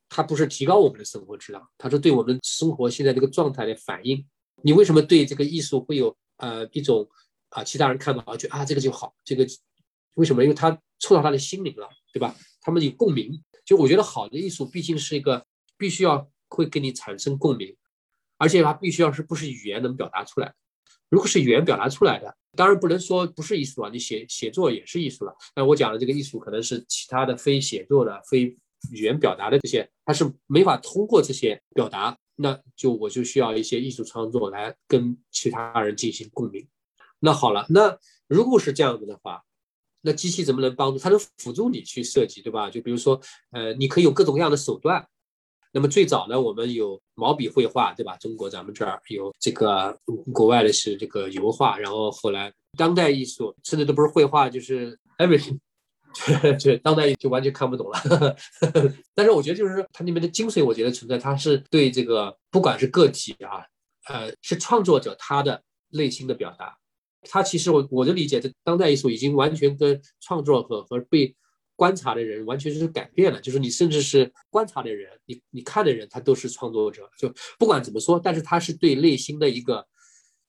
[0.09, 4.25] 它不是提高我们的生活质量，它是对我们生活现在这个状态的反应。
[4.62, 7.09] 你为什么对这个艺术会有呃一种
[7.51, 9.47] 啊，其他人看到啊，觉得啊这个就好，这个
[10.14, 10.43] 为什么？
[10.43, 12.35] 因为他触到他的心灵了，对吧？
[12.61, 13.43] 他们有共鸣。
[13.64, 17.77] 就我觉得好的艺术毕竟是一个必须要会跟你产生共鸣，
[18.38, 20.55] 而且它必须要是不是语言能表达出来。
[21.11, 25.35] 如果是语言表达出来的，当然不能说不是艺术啊，你写写作也是艺术了。
[25.57, 28.42] 那我讲的这个艺术可能是其他的非写作的、非
[28.92, 36.66] 语言表达的这些，它是没法通过这些表达，那就我就需要一些艺术创作来跟其他人进行共鸣。
[37.21, 39.42] 那好了，那如果是这样子的话，
[40.03, 40.99] 那机器怎么能帮助？
[40.99, 42.71] 它能辅助你去设计，对吧？
[42.71, 45.07] 就比如说，呃，你可以有各种各样的手段。
[45.70, 48.16] 那么最早呢，我们有毛笔绘画，对吧？
[48.16, 49.94] 中国咱们这儿有这个，
[50.33, 55.59] 国外的是这个油画，然后后来当代艺术，甚至都不是绘画，就是 everything，
[56.59, 58.37] 这 当代就完全看不懂了。
[59.14, 63.62] 但是我觉得就是它里面的精髓，我觉得存在，它是对这个不管是个体啊，
[64.09, 66.76] 呃，是创作者他的内心的表达。
[67.22, 71.35] 他其实我我的理解，这当代艺术已经完全跟创作和和被。
[71.79, 77.09] 观察的人完全是改变了，就是你甚至是观察的人，你你看的人，他都是创作者。
[77.17, 79.87] 就不管怎么说，但是他是对内心的一个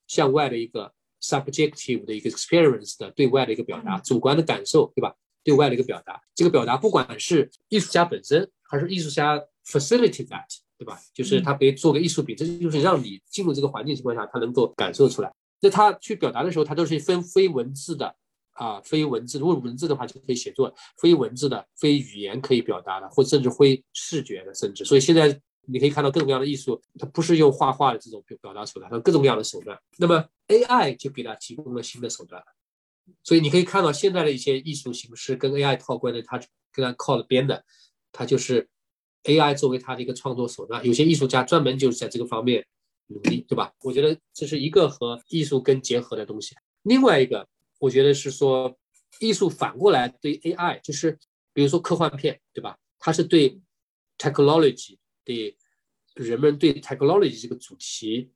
[0.08, 5.14] 向外的一个 subjective 的一个 experience 的对外的一个表达，主观的感受，对吧？
[5.44, 10.48] 对外的一个表达，这个表达不管是艺术家本身，还是艺术家 facilitate that，
[10.80, 11.00] 对吧？
[11.14, 15.32] 就是他可以做个艺术品，这就是让你进入这个环境情况下，他能够感受出来。
[15.62, 18.16] 那他去表达的时候，他都是分非文字的。
[18.60, 29.80] 啊，非文字，如果文字的话就可以写作，非文字的、非语言可以表达的，或甚至非视觉的，甚至，所以现在你可以看到各种各样的艺术，它不是用画画的这种表表达手段，它各种各样的手段。
[29.98, 32.44] 那么 AI 就给它提供了新的手段，
[33.24, 36.38] 所以你可以看到现在的一些艺术形式跟 AI 套关的，它
[36.74, 37.64] 跟它靠了边的，
[38.12, 38.68] 它就是
[39.24, 40.86] AI 作为它的一个创作手段。
[40.86, 42.66] 有些艺术家专门就是在这个方面
[43.08, 43.72] 努力，对吧？
[43.84, 46.54] 我觉得这是一个和艺术跟结合的东西。
[46.82, 47.48] 另外一个。
[47.80, 48.78] 我觉得是说，
[49.20, 51.18] 艺术反过来对 AI，就是
[51.54, 52.78] 比如说科幻片，对吧？
[53.00, 53.60] 它是对
[54.18, 55.58] technology，对
[56.14, 58.32] 人们对 technology 这个主题，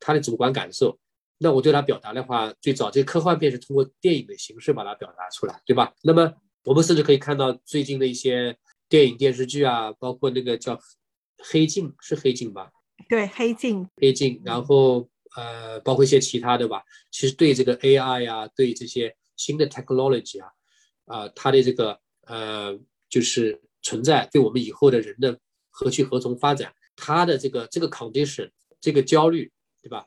[0.00, 0.98] 它的主观感受。
[1.36, 5.94] 那我对它表达的话，最早这科幻片是通过电影的形式把它表达出来，对吧？
[6.02, 8.56] 那么我们甚至可以看到最近的一些
[8.88, 10.74] 电影电视剧啊，包括那个叫
[11.36, 12.72] 《黑镜》，是《黑镜》吧？
[13.08, 13.84] 对，《黑镜》。
[13.96, 15.08] 黑镜，然后。
[15.36, 20.50] 呃，包括一些其他的吧，其实对这个 AI 呀，对这些新的 technology 啊，
[21.04, 25.38] 啊，它的这个呃，就是存在，对我们以后的人的
[25.70, 30.06] 何去何从发展，它的这个这个 condition，这个焦虑，对吧？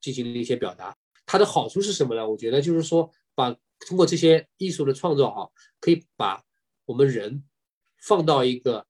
[0.00, 0.96] 进行了一些表达。
[1.26, 2.28] 它的好处是什么呢？
[2.28, 5.50] 我觉得就是说，把通过这些艺术的创造哈，
[5.80, 6.42] 可以把
[6.84, 7.44] 我们人
[8.02, 8.86] 放到一个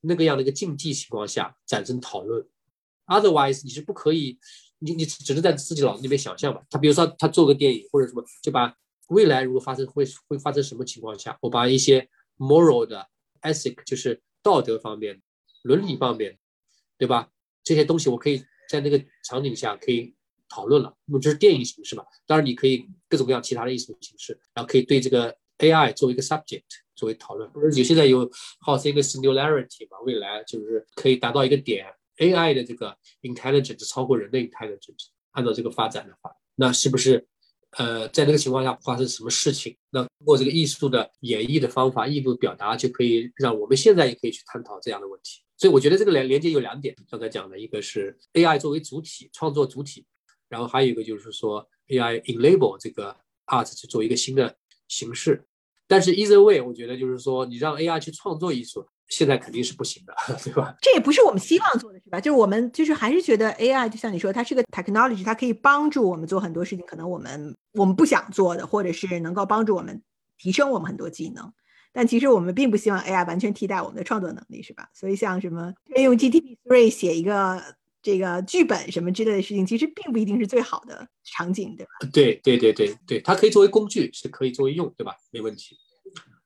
[0.00, 2.46] 那个样的一个境地情况下产生讨论
[3.06, 4.38] ，otherwise 你是不可以。
[4.80, 6.62] 你你只能在自己脑子里面想象吧。
[6.70, 8.74] 他比如说他做个电影或者什么，就把
[9.08, 13.08] 未来如果发生会会发生什么情况下，我把一些 moral 的
[13.42, 15.20] ethic 就是道德方面、
[15.62, 16.38] 伦理方面，
[16.96, 17.28] 对吧？
[17.64, 20.14] 这些东西我可以在那个场景下可以
[20.48, 20.94] 讨论了。
[21.06, 22.04] 那么这是电影形式嘛？
[22.26, 26.62] 当然你可以各种各样其他的艺术形式，然后可以对这个 AI 作为一个 subject
[26.94, 27.50] 作为讨论。
[27.50, 31.86] 或者有现在有号称一个 singularity 嘛，未来就是可以达到一个点。
[32.18, 37.26] AI 的这个 intelligence 超过人类 intelligence，按照这个发展的话，那是不是
[37.72, 39.76] 呃在那个情况下发生什么事情？
[39.90, 45.42] 那通过这个艺术的演绎的方法、艺术表达，就可以让我们现在也可以去探讨这样的问题。
[45.56, 50.06] 所以我觉得这个连连接有两点，刚才讲的一个是 AI 作为主体创作主体，
[50.48, 55.44] 然后还有一个就是说 AI enable 这个 art 去做一个新的形式。
[55.86, 58.86] 但是 either way，我觉得就是说你让 AI 去创作艺术。
[59.08, 60.74] 现在肯定是不行的， 对吧？
[60.80, 62.20] 这也不是我们希望做的，是吧？
[62.20, 70.02] 就是我们就是还是觉得 AI 就像你说，它是个 technology，它可以帮助我们做很多事情，可能我们我们不想做的，或者是能够帮助我们
[70.36, 71.52] 提升我们很多技能。
[71.90, 74.88] 但其实我们并不希望 AI 完全替代我们的创作能力，是吧？
[74.92, 77.60] 所以像什么用 GPT Three 写一个
[78.02, 81.90] 这个剧本什么之类的事情，其实并不一定是最好的场景，对吧？
[82.12, 85.16] 对对对对对，它可以作为工具，是可以作为用，对吧？
[85.30, 85.76] 没问题。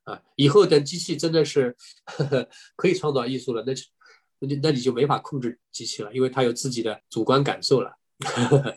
[0.03, 3.83] 啊，以后等机器真的是呵呵可以创造艺术了，那就
[4.39, 7.91] 那就那你就没法控制机器了，因为它有自己的主观感受了。
[8.19, 8.75] 呵 呵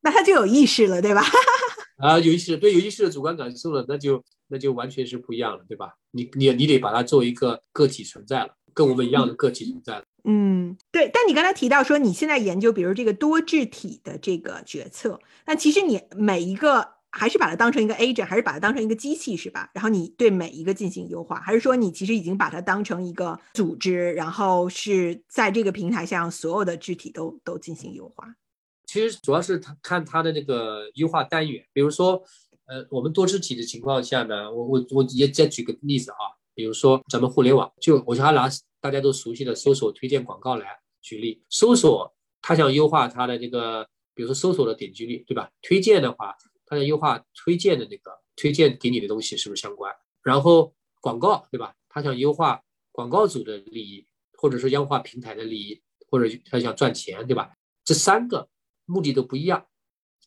[0.00, 1.22] 那它就有意识了，对吧？
[1.98, 5.92] 啊，有意识，对，有意识的主观感受了，那就那就完全是不一样了，对吧？
[6.12, 10.04] 你你你得把它作为一个个体存在了，跟我们一样的个体存在了。
[10.24, 11.10] 嗯，对。
[11.12, 16.95] 但你刚才提到说你现在研究，比如这个多质体的这个决策，那其实你每一个。
[17.16, 19.70] 还是把它当成一个 agent，还是把它当成一个机器，是吧？
[19.72, 28.36] 然后你对每一个进行优化，还是说你其实已经把它当成一个组织，然后是在这个平台上所有的具体都都进行优化？
[28.84, 32.22] 其实主要是看它的那个优化单元，比如说，
[32.66, 38.48] 呃，我们多肢体的情况下呢，我我我也再举个例子啊，比如说咱们互联网，就我就拿
[38.80, 40.66] 大家都熟悉的搜索推荐广告来
[41.00, 45.50] 举例，搜索它想优化它的这个，比如说搜索的点击率，对吧？
[45.62, 49.94] 推荐的话，它想优化推荐的那个推荐给你的东西是不是相关？
[50.22, 51.74] 然后广告，对吧？
[51.88, 57.56] 他想优化广告主的利益，或者说优化平台的利益，或者他想赚钱，对吧？
[57.84, 58.48] 这三个。
[58.88, 59.66] 目的都不一样，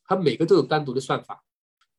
[0.03, 1.45] 它每个都有单独的算法。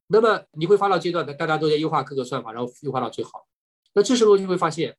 [0.09, 3.49] 那么你会发到阶段，大家都在优化各个算法，然后优化到最好。
[3.95, 4.95] 那这时候就会发现，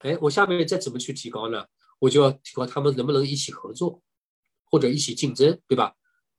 [0.00, 1.64] 哎，我下面再怎么去提高呢？
[2.00, 4.02] 我就要提高他们能不能一起合作，
[4.66, 5.94] 或者一起竞争，对吧？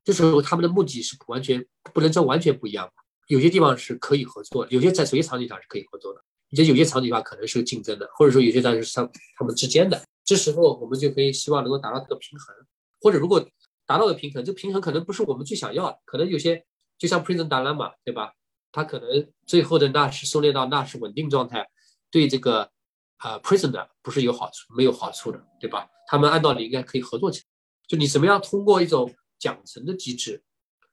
[0.07, 1.61] 这时候他们的目的是完全
[1.93, 2.93] 不能说完全不一样吧。
[3.27, 10.01] 有些地方是可以合作，有些在有些场景上是可以合作的，也有些场景下可能是竞争的，或者说有些上是上他们之间的。
[10.23, 12.55] 这时候我们就可以希望能够达到这个平衡，
[13.01, 13.45] 或者如果。
[13.89, 16.61] 达到的平衡，这平衡可能不是我们最想要的，可能有些
[16.97, 18.33] 就像 prison dilemma，对吧？
[18.69, 21.65] 它可能最后的那是收敛到那是稳定状态，
[22.11, 22.69] 对这个
[23.15, 25.87] 啊 prisoner 不是有好处，没有好处的，对吧？
[26.09, 27.45] 他们按道理应该可以合作起来，
[27.87, 29.09] 就你怎么样通过一种
[29.39, 30.41] 奖惩的机制，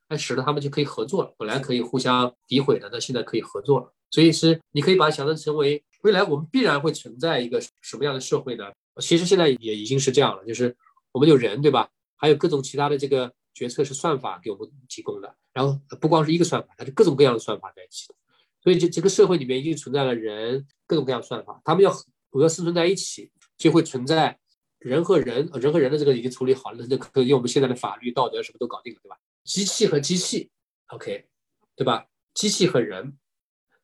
[0.09, 1.33] 那使得他们就可以合作了。
[1.37, 3.93] 本来可以互相诋毁的，那现在可以合作了。
[4.11, 8.71] 所以是你可以把它想象成为未来我们必然会存在一个什么样的社会呢？
[9.01, 10.73] 其实现在也已经是这样了，就是
[11.11, 11.89] 我们有人，对吧？
[12.15, 18.07] 还有各种其他的这个决策是算法给我们提供的，然后不光是一个算法，它是各种各样的算法在一起，
[18.63, 21.91] 所以这这个社会里面已经存在了人各种各样的算法，他们要
[22.29, 24.39] 我要生存在一起，就会存在
[24.85, 29.17] 人和人，人和人的这个已经处理好了，那就可以用我们现在的法律、道德什么都搞定了，对吧？
[29.43, 30.51] 机器和机器
[30.89, 31.25] ，OK，
[31.75, 32.05] 对吧？
[32.35, 33.17] 机器和人，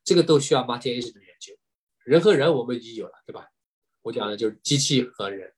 [0.04, 1.56] 这个都需要 multi agent 的研究，
[2.04, 3.48] 人和人我们已经有了，对吧？
[4.04, 5.52] 我讲的就是机器和人，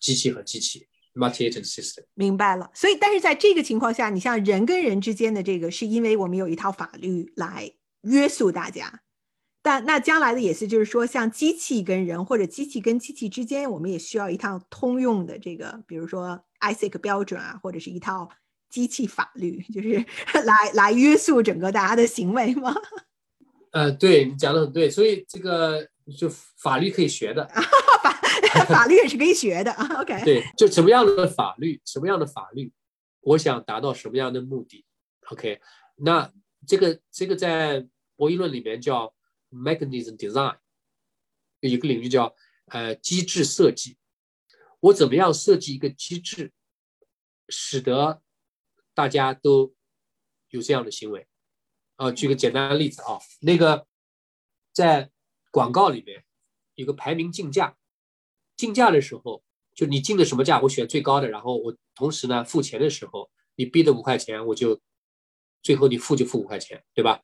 [0.00, 0.86] 机器和机器。
[1.14, 2.68] multi-agent system，明白了。
[2.74, 9.03] 所以，但是在这个情况下，你像人跟人之间的这个，是因为我们有一套法律来约束大家。
[9.64, 18.28] 但那将来的也是，就是说，像机器跟人或者机器跟机器之间，我们也需要一套通用的这个，比如说 ISIC 标准啊，或者是一套
[18.68, 20.04] 机器法律，就是
[20.44, 22.74] 来来约束整个大家的行为吗？
[23.72, 27.48] 呃，对你讲的很对，所以这个就法律可以学的。
[28.68, 30.02] 法律也是可以学的啊。
[30.02, 32.70] OK，对，就什么样的法律，什么样的法律，
[33.22, 34.84] 我想达到什么样的目的。
[35.30, 35.58] OK，
[35.96, 36.30] 那
[36.66, 39.10] 这个这个在博弈论里面叫
[39.54, 40.58] mechanism design，
[41.60, 42.34] 有一个领域叫
[42.66, 43.96] 呃机制设计。
[44.80, 46.52] 我怎么样设计一个机制，
[47.48, 48.22] 使得
[48.92, 49.74] 大家都
[50.50, 51.26] 有这样的行为？
[51.96, 53.86] 啊，举个简单的例子啊，那个
[54.72, 55.10] 在
[55.50, 56.24] 广告里面
[56.74, 57.78] 有个排名竞价。
[58.56, 59.42] 竞价的时候，
[59.74, 64.80] 就你竞的什么价，我选最高的，然后我同时呢付钱的时候，你逼的五块钱，我就
[65.62, 67.22] 最后你付就付五块钱，对吧？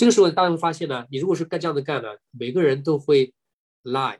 [0.00, 3.34] 这个时候大家会发现呢，你如果是干这样的干呢，每个人都会
[3.82, 4.18] lie，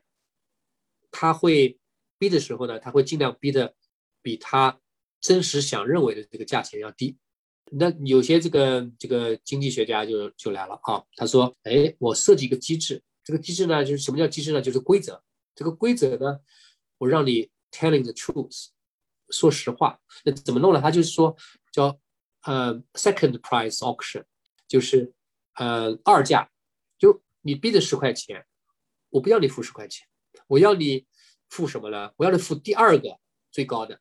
[1.11, 1.79] 他会
[2.19, 3.75] 逼的时候呢，他会尽量逼的
[4.21, 4.79] 比他
[5.23, 7.17] 真实想认为的这个价钱要低。
[7.71, 14.61] 那有些这个这个经济学家就就来了啊，他说，哎，我设计一个机制，这个机制呢就是什么叫机制呢？
[14.61, 15.25] 就是规则。
[15.55, 16.41] 这个规则呢，
[16.99, 18.67] 我让你 telling the truth，
[19.31, 19.99] 说实话。
[20.27, 20.81] 那怎么弄呢？
[20.83, 21.35] 他就是说
[21.73, 21.99] 叫
[22.43, 24.25] 呃 second price auction，
[24.69, 25.15] 就是
[25.61, 26.49] 呃二价，
[26.99, 28.47] 就你逼的十块钱，
[29.11, 30.07] 我不要你付十块钱，
[30.47, 31.05] 我要你
[31.51, 32.13] 付什么呢？
[32.17, 33.19] 我要你付第二个
[33.53, 34.01] 最高的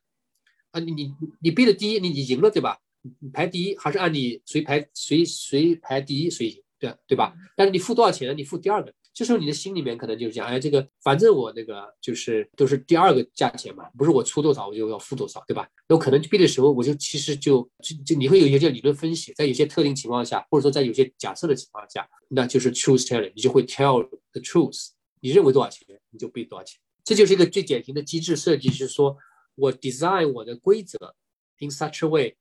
[0.70, 0.80] 啊！
[0.80, 2.80] 你你你逼的第一，你你赢了对吧？
[3.18, 7.34] 你排第一还是按你谁排谁谁排第一谁赢，对对吧？
[7.54, 8.32] 但是你付多少钱呢？
[8.32, 8.94] 你付第二个。
[9.12, 15.68] 这时候你的心里面可能就是讲，哎，这个反正我那个就是都是第二个价钱嘛，不是我出多少我就要付多少，对吧？
[15.88, 29.16] 那我可能逼的时候，我就其实就就就你会有一些理论分析，在有些特定情况下，或者说在有些假设的情况下，那就是 truth telling，你就会 tell the truth，你认为多少钱你就逼多少钱，这就是一个最典型的机制设计，是说
[29.56, 31.16] 我 design 我的规则
[31.58, 32.36] in such a way，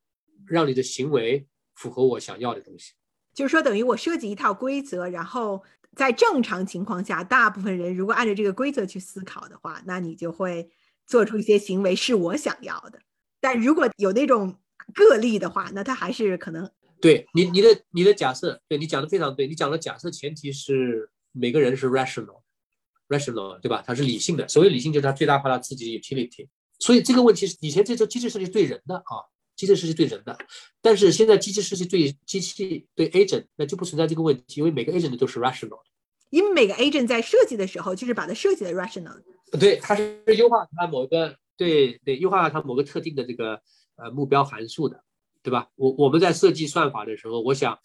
[0.48, 2.94] 让你的行为符合我想要的东西，
[3.34, 5.64] 就是说等于我设计一套规则，然后。
[5.96, 10.70] 在正常情况下，大部分人如果按照这个规则去思考的话，那你就会
[11.06, 13.00] 做出一些行为是我想要的。
[13.42, 14.56] 但如果有那种
[14.94, 16.70] 个例的话，那他还是可能
[17.02, 19.48] 对你你的你的假设，对你讲的非常对。
[19.48, 23.84] 你讲的假设前提是每个人是 rational，rational 对吧？
[23.86, 24.48] 他是理性的。
[24.48, 26.48] 所谓理性，就是他最大化他自己 utility。
[26.80, 29.26] 所以这个问题是以前这种机制设计对人的啊。
[29.60, 30.38] 机器设计对人的，
[30.82, 35.82] 但是现在机器设计对机器对 agent 那就不存在这个问题，因为每个 agent 都是 rational。
[36.30, 39.22] 因为每个 agent 在设计的时候，就是把它设计的 rational。
[39.60, 43.62] 对，它是优化它某个对对优化它某个特定的这个
[43.98, 45.04] 呃目标函数的。
[45.42, 45.70] 对吧？
[45.76, 47.80] 我我们在设计算法的时候，我想，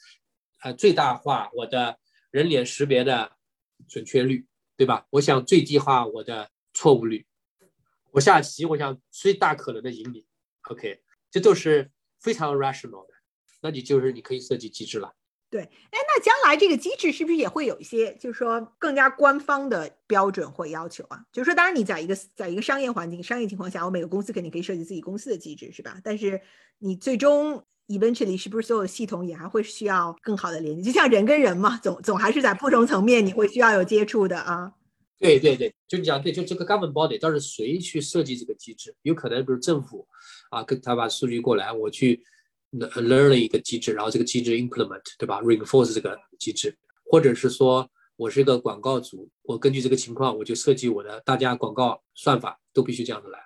[0.62, 1.96] 呃，最大化我的
[2.32, 3.30] 人脸识别的
[3.88, 4.44] 准确率，
[4.76, 5.06] 对吧？
[5.10, 7.24] 我想最低化我的错误率。
[8.10, 10.26] 我下棋，我想最大可能的赢你。
[10.68, 11.00] OK，
[11.35, 13.14] 这都是非常 rational 的。
[13.61, 15.12] 那你就是你可以设计机制了。
[15.51, 21.24] 对，哎，那将来这个机制是不是也会有一些，就是说更加官方的标准或要求啊？
[21.32, 25.99] 就是说，当然你在一个在一个商业环境、商业情况下，我每个公司肯定可以设计自己公司的机制，是吧？
[26.05, 26.41] 但是
[26.78, 30.85] 你最终 eventually 是不是所有系统也还会需要更好的连接？
[30.85, 34.72] 就像人跟人嘛，总总还是在不同层面你会需要有接触的啊。
[35.18, 38.94] 对对对，就你讲对，就这个 government body 到底谁去设计这个机制？
[39.02, 40.06] 有可能比如政府
[40.50, 42.22] 啊，跟他把数据过来，我去。
[42.76, 53.38] learn 了一个机制，然后这个机制 implement，对吧？reinforce 这个机制，或者是说我是一个广告主，我根据这个情况，我就设计我的大家广告算法都必须这样子来。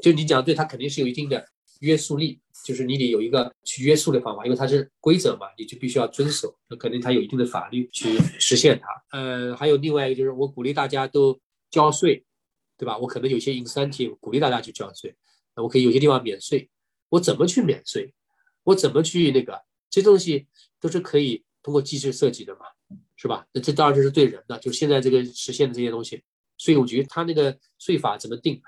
[0.00, 1.44] 就你讲对，它肯定是有一定的
[1.80, 6.56] 约束力，就是你得有一个去约束的方法，因为它是规则嘛，你就必须要遵守。
[6.68, 9.18] 那肯定它有一定的法律去实现它。
[9.18, 11.38] 呃，还有另外一个就是我鼓励大家都
[11.70, 12.24] 交税，
[12.76, 12.96] 对吧？
[12.98, 15.14] 我可能有些 incentive 鼓励大家去交税，
[15.54, 16.68] 那我可以有些地方免税，
[17.10, 18.12] 我怎么去免税？
[18.64, 19.62] 我怎么去那个？
[19.88, 20.46] 这东西
[20.80, 22.66] 都是可以通过机制设计的嘛，
[23.16, 23.46] 是吧？
[23.52, 26.22] 那这当然就是对人的，就现在这个实现的这些东西，
[26.58, 28.60] 税务局它那个税法怎么定？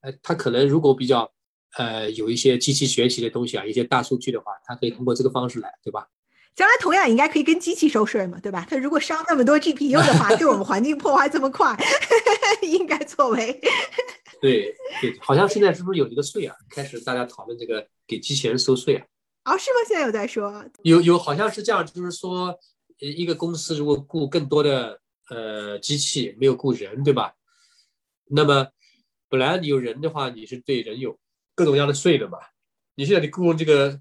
[0.00, 1.32] 呃，它可能如果比较
[1.76, 6.06] 呃有一些机器学习的东西啊，一些大数据的话，它可以通过这个方式来，对吧？
[6.54, 8.66] 将来同样应该可以跟机器收税嘛，对吧？
[8.68, 11.76] 它如果烧那么多 GPU 的话， 对我们环境破坏这么快，
[12.62, 13.60] 应该作为
[14.40, 16.54] 对对，好像现在是不是有一个税啊？
[16.70, 19.06] 开始大家讨论这个给机器人收税啊？
[19.44, 19.76] 哦，是吗？
[19.86, 22.58] 现在有在说，有有好像是这样，就是说，
[23.00, 24.98] 呃，一个公司如果雇更多的
[25.28, 27.34] 呃机器，没有雇人，对吧？
[28.28, 28.68] 那么
[29.28, 31.18] 本来你有人的话，你是对人有
[31.56, 32.38] 各种各样的税的嘛。
[32.94, 33.98] 你现在你雇佣这个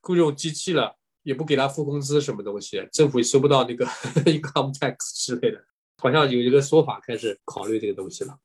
[0.00, 3.84] 雇佣机器了，也不给他付工资，什么东西，政府也收不到那个
[4.24, 5.62] income tax 之类的，
[5.98, 8.38] 好像有一个说法开始考虑这个东西了。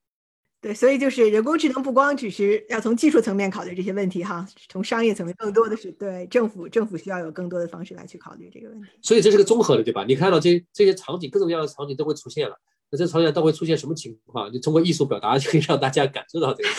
[0.60, 8.90] 对，所以就是人工智能不光只是要从技术层面考虑这些问题哈，从商业层面更多的是对政府，政府需要有更多的方式来去考虑这个问题。
[9.04, 10.04] 所以这是个综合的，对吧？
[10.04, 12.60] 你看到这这些场景，各种各样的场景都会出现了。
[12.90, 14.52] 那这场景都会出现什么情况？
[14.52, 16.70] 你通过艺术表达就可以让大家感受到这个，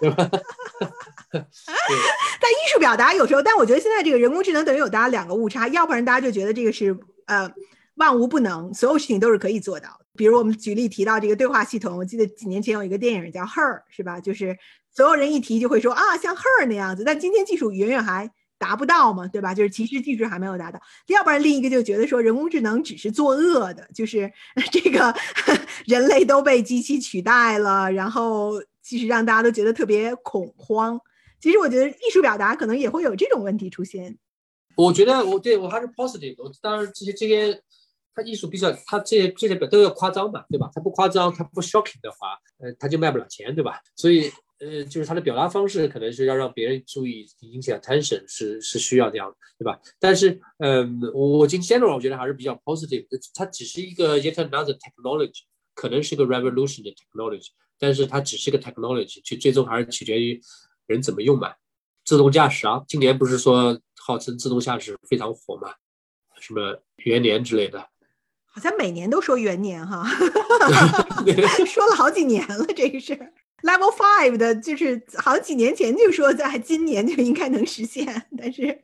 [0.00, 0.28] 对吧？
[1.32, 7.50] 但艺术表达有时候，但我觉得现在这个人工智能等于有大家两个误差，要不然大家就觉得这个是呃。
[7.98, 9.88] 万无不能，所有事情都是可以做到。
[10.14, 14.20] 比如我们举例提到这个对话系统，我记得几年前有一个电影叫《Her》，是吧？
[14.20, 14.56] 就是
[14.94, 17.02] 所有人一提就会说啊，像 Her 那样子。
[17.02, 19.52] 但今天技术远远还达不到嘛，对吧？
[19.52, 20.80] 就是其实技术还没有达到。
[21.08, 24.32] 要不然另一个就觉得说人工智能只是作恶的，就是
[24.70, 25.12] 这个
[25.86, 30.98] 人类都被机器取代了，然后其实让大家都觉得特别恐慌。
[31.40, 34.16] 其实我觉得艺术表达可能也会有这种问题出现。
[34.76, 36.34] 我觉得我对我还是 positive。
[36.42, 37.62] 我当然这些这些。
[38.14, 40.68] 他艺术比较，他这些这些表都要夸张嘛，对吧？
[40.74, 43.80] 他不夸张，他不 shocking 的话，呃，他就卖不了钱，对吧？
[43.94, 44.28] 所以，
[44.58, 49.80] 呃，就是他的表达方式可能是要让别人注意，引起 attention 是是需要这样，对吧？
[50.00, 55.44] 但是，嗯，我今 general 我觉得还是比较 positive，它只是一个 yet another technology，
[55.76, 60.40] 可能是个 revolution 的 technology，但是它只是个 technology，去最终还是取决于
[60.86, 61.54] 人怎么用嘛。
[62.04, 65.74] 自动驾驶啊，今年不是说号称自动驾驶非常火嘛，
[66.40, 67.88] 什么元年之类的。
[68.46, 70.04] 好像每年都说元年哈，
[71.66, 72.66] 说了好几年了。
[72.74, 78.82] 这个事儿 Level Five 的，就是好几年前就说在今年就应该能实现，但是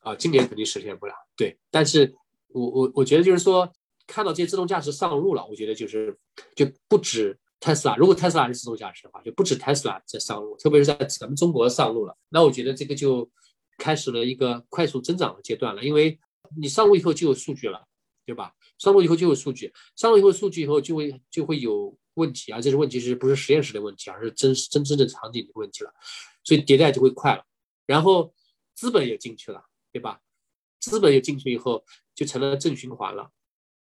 [0.00, 1.14] 啊，今年肯定实现不了。
[1.36, 2.14] 对，但是
[2.48, 3.72] 我我我觉得就是说，
[4.06, 6.16] 看到这些自动驾驶上路了，我觉得就是
[6.54, 13.30] 就不止 Tesla，如果 Tesla 是自动驾驶的话，就不止 Tesla 在上路，特别是在咱们中国上路了，那我觉得这个就
[13.76, 16.18] 开始了一个快速增长的阶段了，因为
[16.56, 17.86] 你上路以后就有数据了，
[18.24, 18.54] 对吧？
[18.78, 22.60] 上路以后就有数据，上路以后数据以后就会就会有问题啊！
[22.60, 25.92] 这是问题是不是实验室的问题，而是真真真正场景的问题了，
[26.42, 27.44] 所以迭代就会快了。
[27.86, 28.32] 然后
[28.74, 30.20] 资本也进去了，对吧？
[30.80, 31.84] 资本也进去以后
[32.14, 33.30] 就成了正循环了，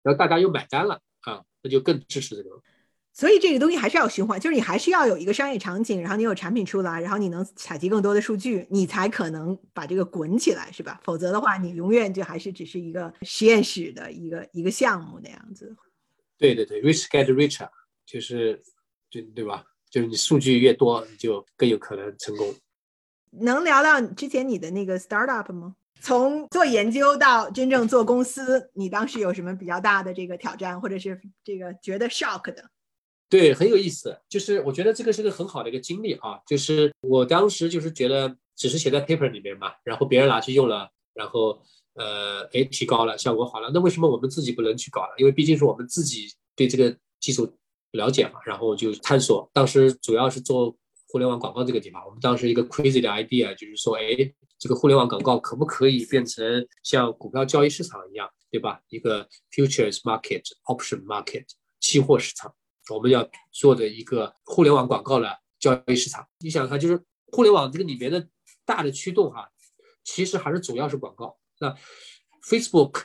[0.03, 2.61] 然后大家又买单了啊，那就更支持这个。
[3.19, 11.01] 所以这个东西还是要循环，就是你还是要有一个商业场景，然后你有产品出来，然后你能采集更多的数据，你才可能把这个滚起来，是吧？
[11.03, 15.75] 否则的话，你永远就还是只是一个实验室的一个一个项目那样子。
[16.37, 17.67] 对对对，rich get richer，
[18.05, 18.63] 就是
[19.09, 19.65] 就对吧？
[19.89, 22.55] 就是你数据越多，你就更有可能成功。
[23.31, 25.75] 能聊聊之前你的那个 startup 吗？
[25.99, 32.63] 从做研究到真正做公司，你当时有什么比较大的这个挑战，或者是这个觉得 shock 的？
[33.29, 34.19] 对，很有意思。
[34.27, 36.39] 就是我觉得这个是个很好的一个经历啊。
[36.47, 41.61] 就是我当时就是觉得只是写在 paper 里面嘛，然后别人拿去用了，然后
[41.93, 45.09] 呃，哎，提高了，效果好了，那为什么我们自己不能去搞呢？
[45.17, 47.55] 因为毕竟是我们自己对这个技术
[47.91, 49.49] 了解嘛，然后就探索。
[49.53, 50.75] 当时主要是做
[51.07, 58.81] 互联网广告这个地方，我们当时一个 crazy 的 idea 就是说，哎，这个互联网广告可不可以变成像股票交易市场一样，对吧？
[58.89, 61.45] 一个 futures market、option market、
[61.79, 62.53] 期货市场，
[62.89, 66.27] 我们要做的一个互联网广告的交易市场。
[66.39, 68.27] 你想看，就是互联网这个里面的
[68.65, 69.49] 大的驱动哈，
[70.03, 71.37] 其实还是主要是广告。
[71.59, 71.75] 那
[72.43, 73.03] Facebook、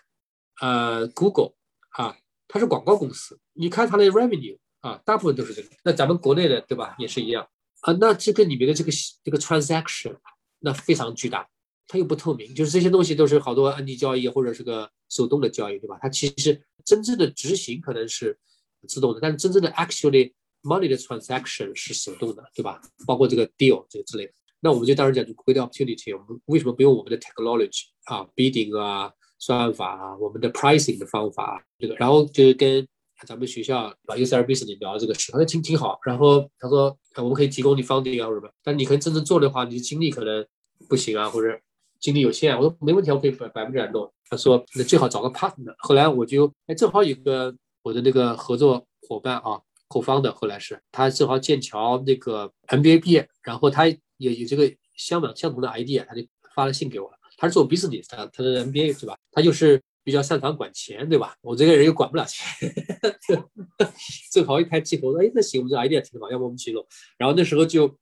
[0.60, 1.54] 呃 Google
[1.90, 2.16] 啊，
[2.48, 5.68] 它是广告公司，你看它的 revenue 啊，大部分都是这个。
[5.84, 7.48] 那咱们国内的对吧，也是一样。
[7.80, 8.90] 啊，那这个里面的这个
[9.22, 10.16] 这个 transaction，
[10.60, 11.46] 那非常巨大，
[11.86, 15.98] 它又不透明，就是这些东西都是好多暗地交易或者是个手动的交易，对吧？
[16.00, 18.38] 它其实真正的执行可能是
[18.86, 20.32] 自动的，但是真正的 actually
[20.62, 22.80] money 的 transaction 是手动的，对吧？
[23.06, 24.32] 包括这个 deal 这个之类的。
[24.60, 32.86] 那我们就当然讲就 great opportunity，我们为什么不用我们的 technology 啊，bidding 啊，算法啊，我们的 pricing 的方法这个，然后就是跟。
[33.28, 35.98] 咱们学校把 U C R B 是你聊这个事，他说挺挺好。
[36.04, 40.44] 然后他说我们可以提供你 funding 啊什么，但你可能真正做的话，你的精力可能
[40.90, 41.58] 不行啊，或者
[42.00, 42.54] 精力有限。
[42.54, 44.12] 我说没问题，我可以百百分之百弄。
[44.28, 45.74] 他说那最好找个 partner。
[45.78, 47.54] 后来我就哎正好有个
[47.84, 57.18] 我的那个合作伙伴啊，后方的后来是他正好剑桥那个 M B A 毕业，然后他也有这个相当相同的 idea，他就发了信给我了。
[57.36, 59.16] 他是做 business，他他的 M B A 对吧？
[59.30, 59.80] 他就是。
[60.04, 61.34] 比较擅长管钱，对吧？
[61.40, 62.46] 我这个人又管不了钱，
[64.30, 66.86] 正好一拍即合，：“哎，那行，我们这 idea 挺好，要不我们去弄。”
[67.16, 67.92] 然后那时候就，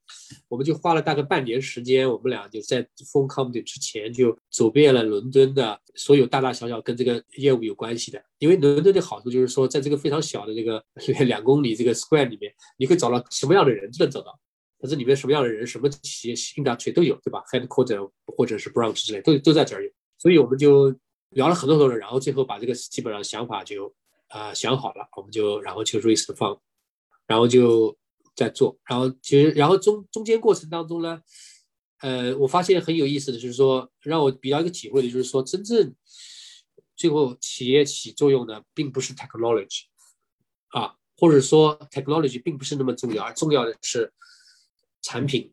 [0.49, 2.83] 我们就花了大概半年时间，我们俩就在
[3.13, 8.21] Phone Company 之前就走遍了伦敦的所有大大小小跟这个业务有关系的。
[8.39, 10.85] 因为伦敦的好处就是说，在这个非常小的这个
[11.25, 14.37] 两公里这个 square 里面，你可以找到什么样的人都能找到。
[14.81, 19.91] 它这里面什么样的人，什么企业 industry 都有，对吧？Headquarter 或者是 branch 之类，都都在这儿有。
[20.19, 20.93] 所以我们就。
[21.33, 23.95] 聊了很多很多人，然后最后把这个基本上想法就
[24.29, 26.61] 啊想好了，我们就然后就 raise 放，
[27.27, 27.97] 然后就
[28.35, 31.21] 在做，然后其实然后中中间过程当中呢，
[32.01, 35.95] 呃，我发现很有意思的就是说，让我比较一个体会的就是说，真正
[36.97, 39.85] 最后企业起作用的并不是 technology
[40.69, 44.13] 啊，或者说 technology 并不是那么重要，而重要的是
[45.01, 45.53] 产品，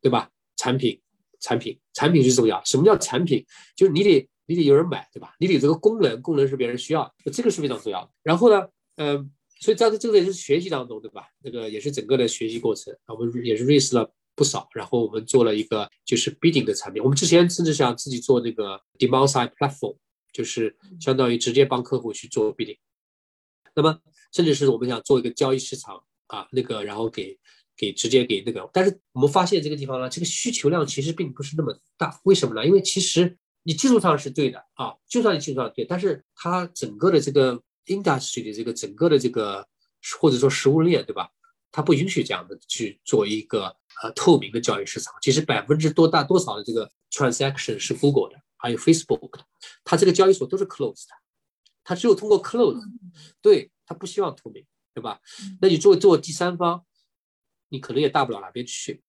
[0.00, 0.30] 对吧？
[0.56, 1.00] 产品，
[1.40, 2.64] 产品，产品是重要。
[2.64, 3.44] 什么叫产品？
[3.76, 4.28] 就是你得。
[4.46, 5.34] 你得有人买，对吧？
[5.40, 8.10] 你得有这个功能，功能是别人需要，这个是非常重要的。
[8.22, 8.66] 然后呢，
[8.96, 9.30] 嗯，
[9.60, 11.26] 所以在这这个也是学习当中，对吧？
[11.42, 12.96] 这个也是整个的学习过程。
[13.08, 17.02] 我们也是 raise 了不少，然后我们做了一个就是 bidding 的产品。
[17.02, 19.96] 我们之前甚至想自己做那个 demand side platform，
[20.32, 22.78] 就是相当于直接帮客户去做 bidding。
[23.74, 23.98] 那么
[24.32, 27.36] 甚至是我们想做一个交易市场啊，那个然后给
[27.76, 32.20] 给直接给那个，但是我们发现这个地方呢，这个需求量其实并不是那么大。
[32.24, 32.64] 为什么呢？
[32.64, 33.36] 因为其实。
[33.66, 39.66] 你技术上是对的啊，就算你技术上对，但是它整个的这个 industry 的这个整个的这个
[40.20, 41.28] 或者说食物链，对吧？
[41.72, 43.64] 它不允许这样的去做一个
[44.02, 45.12] 呃透明的交易市场。
[45.20, 49.44] 其实百分之多大多少的这个 transaction 是 Google 的，还有 Facebook 的，
[49.82, 51.14] 它这个交易所都是 closed 的，
[51.82, 52.80] 它只有通过 close，
[53.42, 54.64] 对，它不希望透明，
[54.94, 55.20] 对吧？
[55.60, 56.84] 那你做做第三方，
[57.68, 59.02] 你可能也大不了哪边去。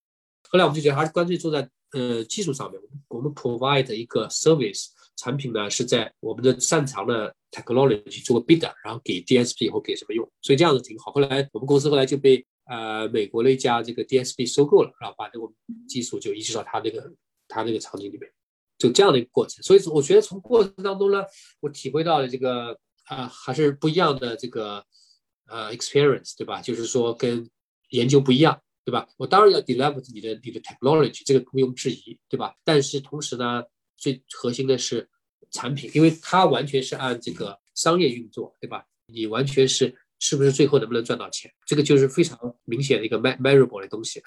[0.49, 1.69] 后来我们就觉得还是干脆做在。
[1.93, 11.11] 呃，技术上面，我们 provide 一个 service 产品呢，是在我们的擅长的 technology 去做个 bid，然后给 DSP 或给什么用，所以这样子挺好。
[11.11, 15.45] 后来我们公司后来就被呃美国的一家这个 DSP 收购了，然后把这个
[15.87, 17.13] 技术就移植到他那个
[17.47, 18.29] 他那个场景里面，
[18.77, 19.63] 就这样的一个过程。
[19.63, 21.23] 所以我觉得从过程当中呢，
[21.61, 24.83] 我体会到了这个啊还是不一样的这个
[25.47, 26.61] 呃 experience，对吧？
[26.61, 27.49] 就是说跟
[27.91, 28.61] 研究不一样。
[28.87, 29.05] 对吧？
[29.17, 32.55] 我当然要 develop 你的你的 technology，这个毋庸置疑，对吧？
[32.63, 33.61] 但是同时呢，
[33.97, 35.09] 最核心的是
[35.51, 38.85] 产品，因为它完全是按这个商业运作，对吧？
[39.07, 44.23] 你完全是是不是最后能不能赚到钱，这个就是非常明显的一个 measurable 的东西。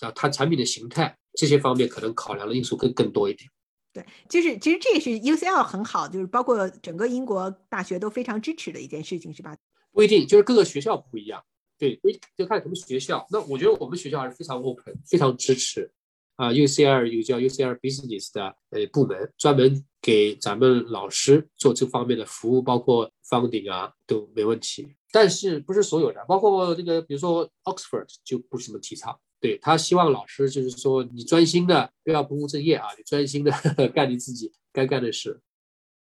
[0.00, 3.48] 啊，它产品的形态这些方面可能考量的因素更更多一点。
[3.92, 9.56] 对，就是其实这也是 UCL 很好，就是包括整个英国大学都非常支持的一件事情，是吧？
[9.92, 11.44] 不一定，就是各个学校不一样。
[11.90, 12.00] 对，
[12.36, 13.26] 就看什么学校。
[13.28, 15.90] 那我觉得我们学校还是非常 open，非常支持。
[16.36, 24.94] 啊，UCL 有叫 UCL Business 的呃部门，专门给咱们老师做这方面的服务，包括 funding 啊都没问题。
[25.10, 29.18] 但是不是所有的，包括这个，比如说 Oxford 就不怎么提倡。
[29.40, 33.52] 对他希望老师就是说你专心的，不要不务正业啊，你专心的
[33.92, 35.40] 干你自己该干的事。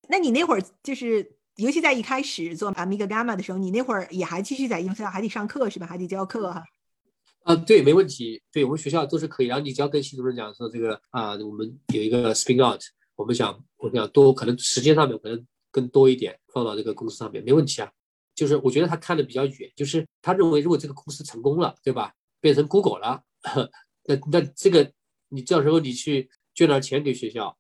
[0.10, 1.38] 那你那会儿就是。
[1.62, 5.86] 尤其在一开始做 Amiga Gamma 的时候，你那会儿也还继续在 UCL 还得上课是吧？
[5.86, 6.64] 还得教课哈。
[7.44, 8.42] 啊，对，没问题。
[8.52, 9.48] 对我们学校都是可以。
[9.48, 12.82] 然后你只要跟系主任讲说这个啊，我们有一个 spin out，
[13.16, 17.92] 我们想我想多可能时间上面可能更多一点放到这个公司上面，没问题啊。
[18.34, 22.14] 就是我觉得他看的比较远，就是他认为如果这个公司成功了，对吧？
[22.40, 23.22] 变成 Google 了，
[24.06, 24.92] 那那这个
[25.30, 27.56] 你到时候你去捐点钱给学校，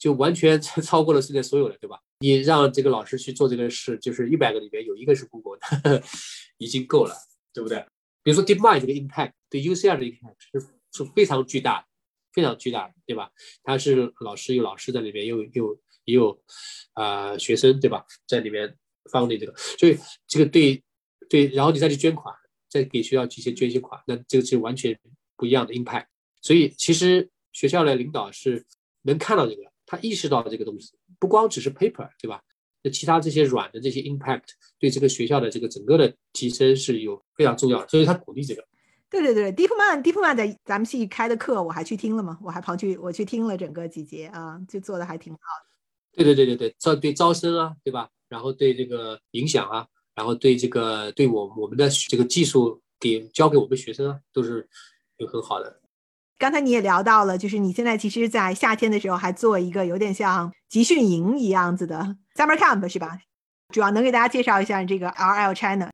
[0.00, 2.00] 就完全 超过了世界所有的，对吧？
[2.20, 6.02] 你让这个老师去做这个事，就是一百个里面有一个是 Google 的，
[6.58, 7.14] 已经够了，
[7.52, 7.84] 对不对？
[8.22, 10.60] 比如说 DeepMind 这个 impact 对 UCL 的 impact 是
[10.92, 11.86] 是非常巨大的，
[12.32, 13.30] 非常巨大的，对吧？
[13.62, 16.42] 他是老师有老师在里面，又又也有
[16.94, 18.04] 啊学生，对吧？
[18.26, 18.76] 在里面
[19.10, 20.82] 放的这个，所以这个对
[21.28, 22.34] 对，然后你再去捐款，
[22.68, 24.98] 再给学校去些捐一些款，那这个是完全
[25.36, 26.06] 不一样的 impact。
[26.42, 28.66] 所以其实学校的领导是
[29.02, 32.40] 能看到这个，他意识到这个东西，不光只是 paper，对吧？
[32.80, 34.44] 那其他这些软的这些 impact
[34.78, 38.64] 对这个学校的这个整个的提升是有非常重要的，所以他鼓励这个。
[39.10, 45.66] 对对对，DeepMind DeepMind 在咱们系开的课我还去听了嘛，我还跑去我去听了整个几节啊，就做的还挺好的。
[46.12, 48.08] 对对对对对，招对招生啊，对吧？
[48.28, 49.84] 然后对这个影响啊，
[50.14, 54.68] 然后对这个对我我们的这个技术给教给我们学生啊，都是
[55.16, 55.79] 有很好的。
[56.40, 63.18] 刚才你也聊到了，就是你现在其实，在夏天的时候还做一个有点像集训营一样子的 summer camp 是吧？
[63.68, 65.90] 主要能给大家介绍一下这个 RL China。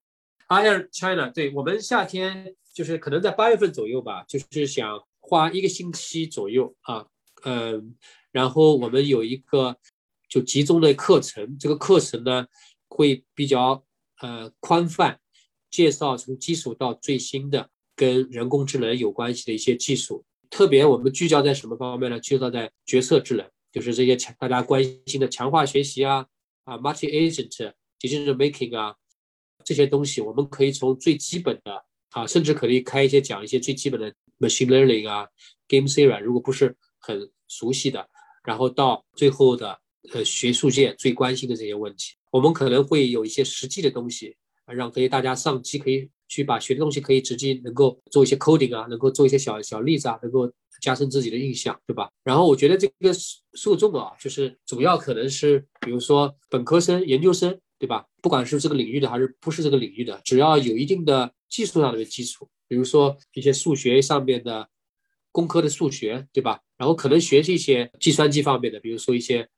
[0.46, 4.88] RL China，对我们夏天就是可能在八月份左右吧，就是想
[5.18, 7.04] 花一个星期左右啊，
[7.42, 7.96] 嗯，
[8.30, 9.76] 然后我们有一个
[10.28, 12.46] 就集中的课程，这个课程呢
[12.86, 13.82] 会比较
[14.20, 15.18] 呃宽泛，
[15.72, 20.24] 介绍从基础到最新的跟人工智能有关系的一些技术。
[20.50, 22.18] 特别我们聚焦在什么方面呢？
[22.20, 26.26] 聚焦在决策智能，就是这些强大家关心的强化学习啊，
[26.64, 28.94] 啊，multi agent decision making 啊，
[29.64, 35.26] 这些东西，我们可以从最基本的啊，甚至可以开一些讲一些最基本的 machine learning 啊
[35.68, 38.08] ，game theory，如果不是很熟悉的，
[38.44, 39.78] 然后到最后的
[40.12, 44.36] 呃学术界最关心的这些问题，我们可能会有一些实际的东西，
[44.66, 46.10] 让可以大家上机可以。
[46.28, 50.50] 去把学的东西可以直接能够做一些 coding 啊，能够做一些小小例子啊，能够
[50.80, 52.10] 加深自己的印象，对吧？
[52.24, 53.12] 然后我觉得这个
[53.54, 58.04] 受众啊，就是主要可能是比如说本科生、研究生，对吧？
[58.20, 64.68] 不管是这个领域的还是不是这个领域的，只要有一定的技术上的基础，比如说一些数学上面的
[65.32, 66.60] 工科的数学，对吧？
[66.76, 69.48] 然后可能学一些计算机方面的，比如说一些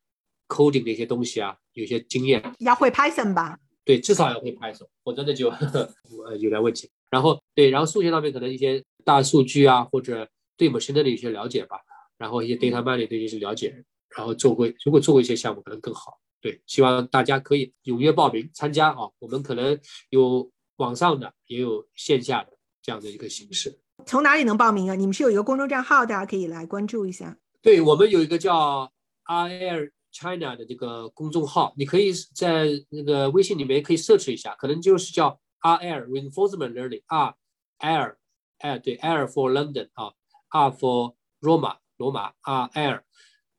[0.47, 2.43] coding 的一些东西啊，有些经验。
[2.61, 3.59] 要会 Python 吧？
[3.89, 5.49] 对，至少要会 Python，否则那就
[6.26, 6.91] 呃有点问题。
[7.09, 10.28] 然后对，然后数学上面可能一些大数据啊，或者
[10.59, 11.78] 对 machine learning 一些了解吧，
[12.18, 13.82] 然后一些 data mining 对一些了解，
[14.14, 16.18] 然后做过如果做过一些项目可能更好。
[16.43, 19.09] 对，希望大家可以踊跃报名参加啊。
[19.20, 19.80] 我们可能
[20.11, 23.78] 有网上的，也有线下的这样的一个形式。
[24.05, 24.95] 从哪里能报名啊？
[24.95, 27.39] 你们是有一个公众账号，大家可以来关注一下。
[27.62, 28.93] 对我们有一个叫
[29.24, 29.93] RL。
[30.11, 37.34] China 的这个公众号，你可以在那个微信里面可以 search 一下，可能就是叫 RL Reinforcement Learning，R
[37.78, 38.16] L
[38.59, 40.12] 哎对 L for London 啊
[40.48, 43.00] ，R for Roma 罗马 R L，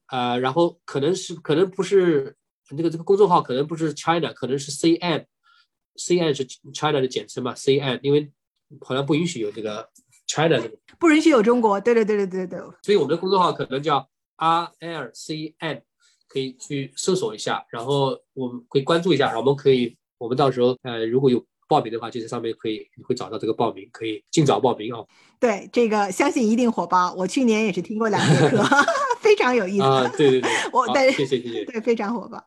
[0.08, 2.36] 呃，然后可能是可能不是
[2.72, 8.32] 那个这个公众号可能不是 China，可能是 C N，C N 是 China 的简称嘛，C N，因为
[8.82, 9.90] 好像不允许有这个
[10.28, 10.62] China
[11.00, 15.84] 不允许有中国，对对对对对对，所以我们的公众号可能叫 R L C N。
[16.30, 25.08] 可以去搜索一下，然后我们可以关注一下，我们可以，我们到时候呃如果有报名的话，就在上面可以会找到这个报名，可以尽早报名哦。
[25.40, 27.14] 对，这个相信一定火爆。
[27.14, 28.64] 我去年也是听过两节课，
[29.20, 29.84] 非常有意思。
[29.84, 32.44] 啊，对对对，我对谢谢谢谢，对非常火爆。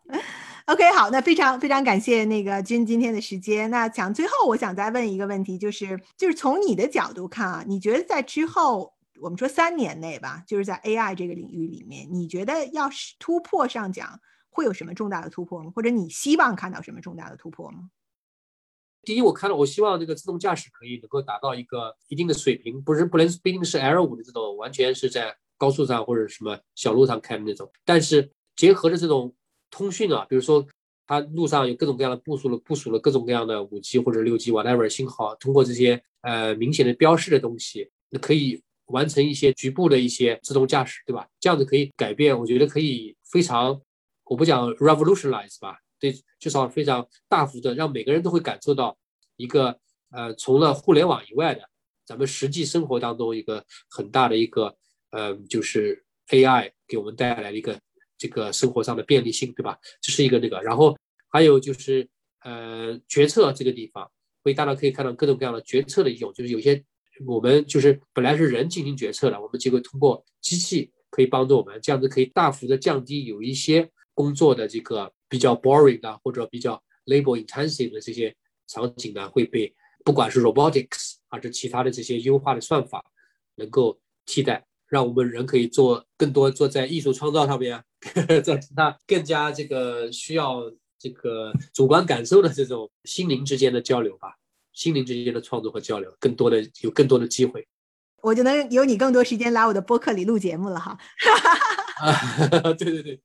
[0.66, 3.68] OK，好，那非常非常感谢那个君今天的时间。
[3.70, 8.92] 那想最后我想再问一个问题，就是就是从你的角度看啊，你觉得在之后？
[9.22, 14.20] 我们说三年内吧，就是在 AI 这个领域里面，你觉得要是突破上讲，
[14.50, 15.70] 会有什么重大的突破吗？
[15.76, 17.88] 或者你希望看到什么重大的突破吗？
[19.04, 29.32] 第一，我看到，我希望这个自动驾驶可以能够达到一个一定的水平，不是不能不一定是 L 五的这种，完全是在高速上或者什么小路上开的那种，但是结合着这种
[29.70, 30.66] 通讯啊，比如说
[31.06, 38.60] 它路上有各种各样的部署了部署了各种各样的五 G 或者六 G whatever 信号，通过这些呃明显的标识的东西，那可以。
[38.86, 41.26] 完成一些局部的一些自动驾驶，对吧？
[41.40, 43.80] 这样子可以改变，我觉得可以非常，
[44.24, 48.96] 我不讲 revolutionize 吧，对，至少非常大幅的让每个人都会感受到
[49.36, 49.78] 一个
[50.10, 51.62] 呃，除了互联网以外的，
[52.04, 54.76] 咱们实际生活当中一个很大的一个
[55.10, 57.80] 呃，就是 AI 给我们带来的一个
[58.18, 59.78] 这个生活上的便利性，对吧？
[60.00, 60.96] 这是一个那个，然后
[61.30, 62.06] 还有就是
[62.40, 64.10] 呃，决策这个地方，
[64.42, 66.84] 所以大家可以看到各种各样的决策的应用，就是有些。
[67.26, 78.34] 我们就是本来是人进行决策的，我们结果通过机器可以帮助我们，这样子可以大幅的降低有一些工作的这个比较 boring 的或者比较 labor intensive 的这些
[78.66, 83.04] 场景呢，会被不管是 robotics 还是其他的这些优化的算法
[83.56, 87.82] 能够替代，让我们人可以做更多做在艺术创造上面，
[88.42, 90.62] 在其他更加这个需要
[90.98, 94.38] 这个主观感受的这种心灵之间的交流吧。
[94.72, 97.66] 心灵之间的创作和交流，更多的有更多的机会，
[98.22, 100.98] 我就能有你更多时间来我的播客里录节目了哈。
[102.00, 103.20] 啊，对对对，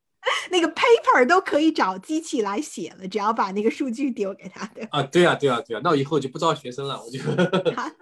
[0.51, 4.65] 那个 paper 都可以找机器来写了，只要把那个数据丢给他。
[4.67, 7.19] 对啊，对啊，对啊，对啊，那我以后就不招学生了，我就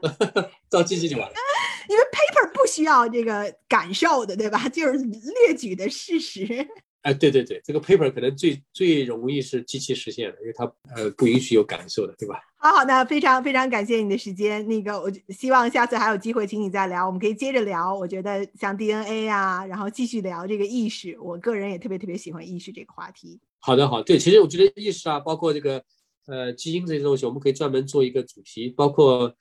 [0.70, 1.34] 招机器就完了。
[1.88, 4.68] 因为 paper 不需要这个感受的，对吧？
[4.70, 6.68] 就是列举的事实。
[7.04, 10.66] 哎，对对对，这个 paper 可能最最容易是机器实现的，因为它
[10.96, 12.42] 呃不允许有感受的，对吧？
[12.66, 14.68] 好好的，非常非常感谢你的时间。
[14.68, 17.94] 那个，我希望下次还有机会请你再聊，我们可以接着聊。
[17.94, 21.16] 我觉得像 DNA 啊，然后继续聊这个意识。
[21.20, 23.40] 我个人也特别特别喜欢意识这个话题。
[23.60, 25.84] 好的，好，对，其实我觉得意识啊，包括这个
[26.26, 29.36] 呃基因这些东西，我们可以专门做一个主题，包括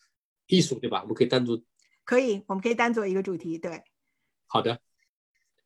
[0.48, 1.00] 艺术，对吧？
[1.00, 1.58] 我们可以单独
[2.04, 3.56] 可以，我们可以单做一个主题。
[3.56, 3.84] 对，
[4.48, 4.78] 好的，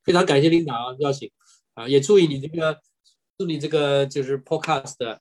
[0.04, 1.28] 非常感谢领导邀请。
[1.74, 2.78] 啊，也祝你这个，
[3.36, 5.18] 祝你这个就是 Podcast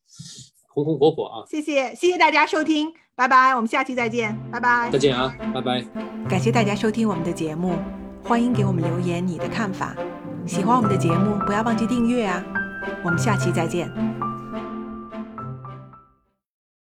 [0.77, 1.41] 红红火火啊！
[1.49, 5.83] 谢谢，谢谢大家收听，拜拜，我们下期再见，拜拜，再见啊，拜拜。
[6.29, 7.73] 感谢大家收听我们的节目，
[8.23, 9.95] 欢迎给我们留言你的看法。
[10.45, 12.43] 喜欢我们的节目，不要忘记订阅啊！
[13.03, 13.91] 我们下期再见。